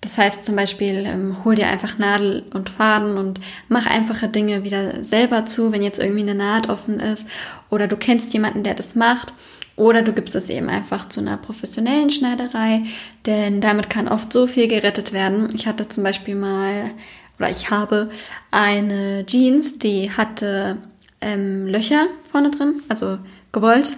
Das 0.00 0.16
heißt 0.16 0.44
zum 0.44 0.54
Beispiel, 0.54 1.04
ähm, 1.06 1.44
hol 1.44 1.56
dir 1.56 1.66
einfach 1.66 1.98
Nadel 1.98 2.44
und 2.54 2.70
Faden 2.70 3.16
und 3.18 3.40
mach 3.68 3.86
einfache 3.86 4.28
Dinge 4.28 4.62
wieder 4.62 5.02
selber 5.02 5.44
zu, 5.44 5.72
wenn 5.72 5.82
jetzt 5.82 5.98
irgendwie 5.98 6.22
eine 6.22 6.36
Naht 6.36 6.68
offen 6.68 7.00
ist 7.00 7.26
oder 7.68 7.88
du 7.88 7.96
kennst 7.96 8.32
jemanden, 8.32 8.62
der 8.62 8.74
das 8.74 8.94
macht 8.94 9.32
oder 9.74 10.02
du 10.02 10.12
gibst 10.12 10.34
es 10.36 10.50
eben 10.50 10.68
einfach 10.68 11.08
zu 11.08 11.20
einer 11.20 11.36
professionellen 11.36 12.10
Schneiderei, 12.10 12.82
denn 13.26 13.60
damit 13.60 13.90
kann 13.90 14.08
oft 14.08 14.32
so 14.32 14.46
viel 14.46 14.68
gerettet 14.68 15.12
werden. 15.12 15.48
Ich 15.54 15.66
hatte 15.66 15.88
zum 15.88 16.04
Beispiel 16.04 16.36
mal 16.36 16.92
oder 17.38 17.50
ich 17.50 17.70
habe 17.70 18.10
eine 18.50 19.24
Jeans, 19.26 19.78
die 19.78 20.10
hatte 20.10 20.78
ähm, 21.20 21.66
Löcher 21.66 22.06
vorne 22.30 22.50
drin, 22.50 22.82
also 22.88 23.18
gewollt. 23.52 23.96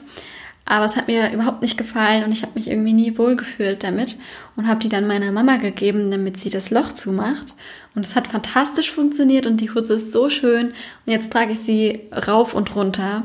Aber 0.65 0.85
es 0.85 0.97
hat 0.97 1.09
mir 1.09 1.33
überhaupt 1.33 1.63
nicht 1.63 1.77
gefallen 1.77 2.25
und 2.25 2.33
ich 2.33 2.43
habe 2.43 2.53
mich 2.55 2.69
irgendwie 2.69 2.93
nie 2.93 3.19
wohlgefühlt 3.19 3.83
damit 3.83 4.19
und 4.57 4.69
habe 4.69 4.81
die 4.81 4.89
dann 4.89 5.07
meiner 5.07 5.33
Mama 5.33 5.57
gegeben, 5.57 6.11
damit 6.11 6.39
sie 6.39 6.51
das 6.51 6.71
Loch 6.71 6.93
zumacht. 6.93 7.55
Und 7.95 8.07
es 8.07 8.15
hat 8.15 8.29
fantastisch 8.29 8.93
funktioniert 8.93 9.47
und 9.47 9.61
die 9.61 9.71
Hose 9.75 9.95
ist 9.95 10.13
so 10.13 10.31
schön. 10.31 10.69
Und 10.69 11.13
jetzt 11.13 11.33
trage 11.33 11.53
ich 11.53 11.59
sie 11.59 12.01
rauf 12.29 12.55
und 12.55 12.75
runter 12.77 13.25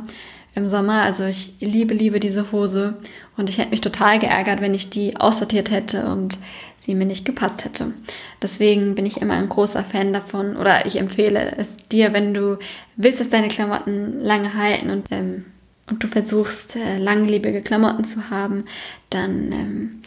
im 0.56 0.68
Sommer. 0.68 1.04
Also 1.04 1.26
ich 1.26 1.56
liebe, 1.60 1.94
liebe 1.94 2.20
diese 2.20 2.52
Hose. 2.52 2.96
Und 3.38 3.50
ich 3.50 3.58
hätte 3.58 3.72
mich 3.72 3.82
total 3.82 4.18
geärgert, 4.18 4.62
wenn 4.62 4.74
ich 4.74 4.90
die 4.90 5.18
aussortiert 5.18 5.70
hätte 5.70 6.08
und 6.08 6.40
sie 6.78 6.96
mir 6.96 7.06
nicht 7.06 7.26
gepasst 7.26 7.66
hätte. 7.66 7.94
Deswegen 8.42 8.96
bin 8.96 9.06
ich 9.06 9.22
immer 9.22 9.34
ein 9.36 9.50
großer 9.50 9.84
Fan 9.84 10.14
davon 10.14 10.56
oder 10.56 10.86
ich 10.86 10.98
empfehle 10.98 11.56
es 11.58 11.78
dir, 11.90 12.14
wenn 12.14 12.34
du 12.34 12.58
willst, 12.96 13.20
dass 13.20 13.30
deine 13.30 13.50
Klamotten 13.50 14.22
lange 14.22 14.54
halten 14.56 14.90
und 14.90 15.06
ähm, 15.12 15.46
und 15.88 16.04
du 16.04 16.08
versuchst, 16.08 16.76
äh, 16.76 16.98
langlebige 16.98 17.62
Klamotten 17.62 18.04
zu 18.04 18.30
haben, 18.30 18.66
dann 19.10 19.52
ähm, 19.52 20.02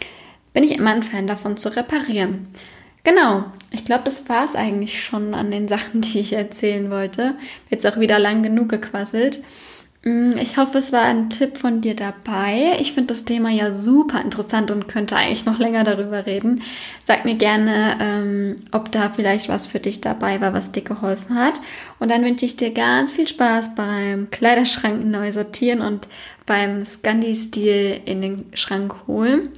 bin 0.53 0.65
ich 0.65 0.73
immer 0.73 0.93
ein 0.93 1.03
Fan 1.03 1.27
davon 1.27 1.57
zu 1.57 1.75
reparieren. 1.75 2.49
Genau, 3.05 3.45
ich 3.71 3.85
glaube, 3.85 4.05
das 4.05 4.29
war 4.29 4.45
es 4.45 4.57
eigentlich 4.57 5.03
schon 5.03 5.35
an 5.35 5.51
den 5.51 5.69
Sachen, 5.69 6.01
die 6.01 6.21
ich 6.21 6.33
erzählen 6.33 6.91
wollte. 6.91 7.37
Jetzt 7.71 7.87
auch 7.87 7.99
wieder 7.99 8.19
lang 8.19 8.43
genug 8.43 8.69
gequasselt. 8.69 9.43
Mm, 10.05 10.31
ich 10.41 10.57
hoffe, 10.57 10.79
es 10.79 10.93
war 10.93 11.03
ein 11.03 11.29
Tipp 11.29 11.59
von 11.59 11.81
dir 11.81 11.97
dabei. 11.97 12.77
Ich 12.81 12.93
finde 12.93 13.09
das 13.09 13.25
Thema 13.25 13.51
ja 13.51 13.75
super 13.75 14.21
interessant 14.21 14.71
und 14.71 14.87
könnte 14.89 15.17
eigentlich 15.17 15.45
noch 15.45 15.59
länger 15.59 15.83
darüber 15.83 16.27
reden. 16.27 16.63
Sag 17.05 17.25
mir 17.25 17.35
gerne, 17.35 17.97
ähm, 18.01 18.57
ob 18.71 18.93
da 18.93 19.11
vielleicht 19.11 19.49
was 19.49 19.67
für 19.67 19.81
dich 19.81 20.01
dabei 20.01 20.41
war, 20.41 20.53
was 20.53 20.73
dir 20.73 20.83
geholfen 20.83 21.35
hat. 21.35 21.61
Und 21.99 22.11
dann 22.11 22.25
wünsche 22.25 22.45
ich 22.45 22.57
dir 22.57 22.73
ganz 22.73 23.13
viel 23.13 23.27
Spaß 23.27 23.75
beim 23.75 24.31
Kleiderschrank 24.31 25.05
neu 25.05 25.33
sortieren 25.33 25.81
und 25.81 26.07
beim 26.47 26.85
Scandi-Stil 26.85 28.01
in 28.05 28.23
den 28.23 28.47
Schrank 28.55 28.95
holen. 29.09 29.51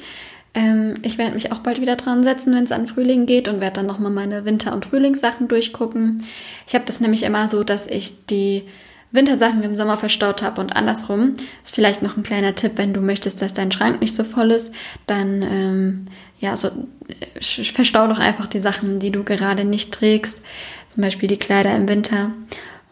Ähm, 0.55 0.95
ich 1.03 1.19
werde 1.19 1.35
mich 1.35 1.53
auch 1.53 1.59
bald 1.59 1.81
wieder 1.81 1.97
dran 1.97 2.25
setzen, 2.25 2.55
wenn 2.55 2.65
es 2.65 2.73
an 2.73 2.87
Frühling 2.87 3.27
geht 3.27 3.49
und 3.49 3.61
werde 3.61 3.77
dann 3.77 3.87
nochmal 3.87 4.11
meine 4.11 4.45
Winter- 4.47 4.75
und 4.75 4.87
Frühlingssachen 4.87 5.49
durchgucken. 5.49 6.25
Ich 6.67 6.75
habe 6.75 6.87
das 6.87 7.01
nämlich 7.01 7.23
immer 7.25 7.47
so, 7.47 7.63
dass 7.63 7.87
ich 7.87 8.27
die 8.27 8.65
Wintersachen 9.13 9.63
im 9.63 9.77
Sommer 9.77 9.97
verstaut 9.97 10.43
habe 10.43 10.61
und 10.61 10.77
andersrum. 10.77 11.35
Ist 11.65 11.75
vielleicht 11.75 12.03
noch 12.03 12.17
ein 12.17 12.23
kleiner 12.23 12.55
Tipp, 12.55 12.73
wenn 12.77 12.93
du 12.93 13.01
möchtest, 13.01 13.43
dass 13.43 13.55
dein 13.55 13.73
Schrank 13.73 14.01
nicht 14.01 14.15
so 14.15 14.25
voll 14.25 14.51
ist, 14.51 14.75
dann 15.07 15.43
ähm, 15.43 16.07
ja, 16.39 16.57
so 16.57 16.69
äh, 17.09 17.65
verstau 17.65 18.07
doch 18.07 18.19
einfach 18.19 18.47
die 18.47 18.61
Sachen, 18.61 18.99
die 18.99 19.11
du 19.11 19.25
gerade 19.25 19.65
nicht 19.65 19.93
trägst, 19.93 20.41
zum 20.89 21.03
Beispiel 21.03 21.29
die 21.29 21.39
Kleider 21.39 21.75
im 21.77 21.89
Winter. 21.89 22.33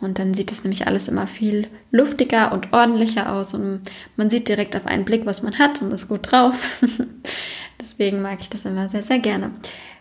Und 0.00 0.18
dann 0.18 0.32
sieht 0.32 0.52
es 0.52 0.62
nämlich 0.62 0.86
alles 0.86 1.08
immer 1.08 1.26
viel 1.26 1.66
luftiger 1.90 2.52
und 2.52 2.72
ordentlicher 2.72 3.32
aus 3.32 3.54
und 3.54 3.80
man 4.16 4.30
sieht 4.30 4.48
direkt 4.48 4.76
auf 4.76 4.86
einen 4.86 5.04
Blick, 5.04 5.26
was 5.26 5.42
man 5.42 5.58
hat 5.58 5.82
und 5.82 5.92
ist 5.92 6.08
gut 6.08 6.30
drauf. 6.30 6.64
Deswegen 7.80 8.22
mag 8.22 8.38
ich 8.40 8.48
das 8.48 8.64
immer 8.64 8.88
sehr, 8.88 9.02
sehr 9.02 9.18
gerne. 9.18 9.50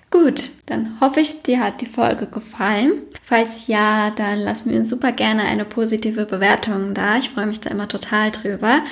Gut, 0.09 0.49
dann 0.67 1.01
hoffe 1.01 1.19
ich, 1.19 1.43
dir 1.43 1.59
hat 1.59 1.81
die 1.81 1.85
Folge 1.85 2.27
gefallen. 2.27 3.01
Falls 3.21 3.67
ja, 3.67 4.09
dann 4.11 4.39
lass 4.39 4.65
mir 4.65 4.85
super 4.85 5.11
gerne 5.11 5.43
eine 5.43 5.65
positive 5.65 6.25
Bewertung 6.25 6.93
da. 6.93 7.17
Ich 7.17 7.29
freue 7.29 7.45
mich 7.45 7.59
da 7.59 7.69
immer 7.69 7.89
total 7.89 8.31
drüber. 8.31 8.83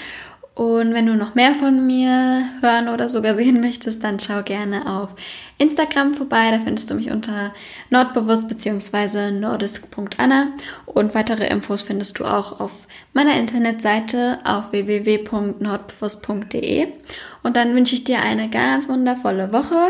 Und 0.55 0.93
wenn 0.93 1.05
du 1.05 1.15
noch 1.15 1.35
mehr 1.35 1.53
von 1.53 1.85
mir 1.85 2.45
hören 2.61 2.87
oder 2.87 3.09
sogar 3.09 3.35
sehen 3.35 3.59
möchtest, 3.59 4.05
dann 4.05 4.21
schau 4.21 4.41
gerne 4.41 4.89
auf 4.89 5.09
Instagram 5.57 6.13
vorbei. 6.13 6.49
Da 6.51 6.61
findest 6.61 6.89
du 6.89 6.95
mich 6.95 7.11
unter 7.11 7.53
nordbewusst 7.89 8.47
bzw. 8.47 9.31
nordisk.anna. 9.31 10.53
Und 10.85 11.13
weitere 11.13 11.47
Infos 11.47 11.81
findest 11.81 12.19
du 12.19 12.25
auch 12.25 12.61
auf 12.61 12.71
meiner 13.13 13.37
Internetseite 13.37 14.39
auf 14.45 14.71
www.nordbewusst.de. 14.71 16.87
Und 17.43 17.57
dann 17.57 17.75
wünsche 17.75 17.95
ich 17.95 18.05
dir 18.05 18.21
eine 18.21 18.49
ganz 18.49 18.87
wundervolle 18.87 19.51
Woche 19.51 19.89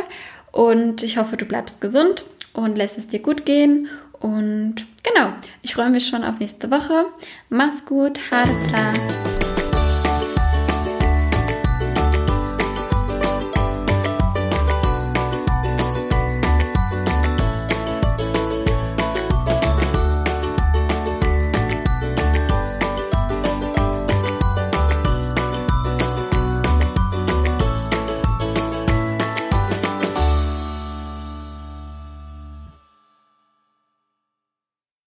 und 0.55 1.03
ich 1.03 1.17
hoffe, 1.17 1.35
du 1.35 1.43
bleibst 1.43 1.81
gesund 1.81 2.23
und 2.53 2.77
lässt 2.77 2.97
es 2.97 3.09
dir 3.09 3.19
gut 3.19 3.45
gehen. 3.45 3.89
Und 4.21 4.75
genau, 5.03 5.33
ich 5.61 5.75
freue 5.75 5.89
mich 5.89 6.07
schon 6.07 6.23
auf 6.23 6.39
nächste 6.39 6.71
Woche. 6.71 7.05
Mach's 7.49 7.83
gut, 7.83 8.17
Harta. 8.31 9.34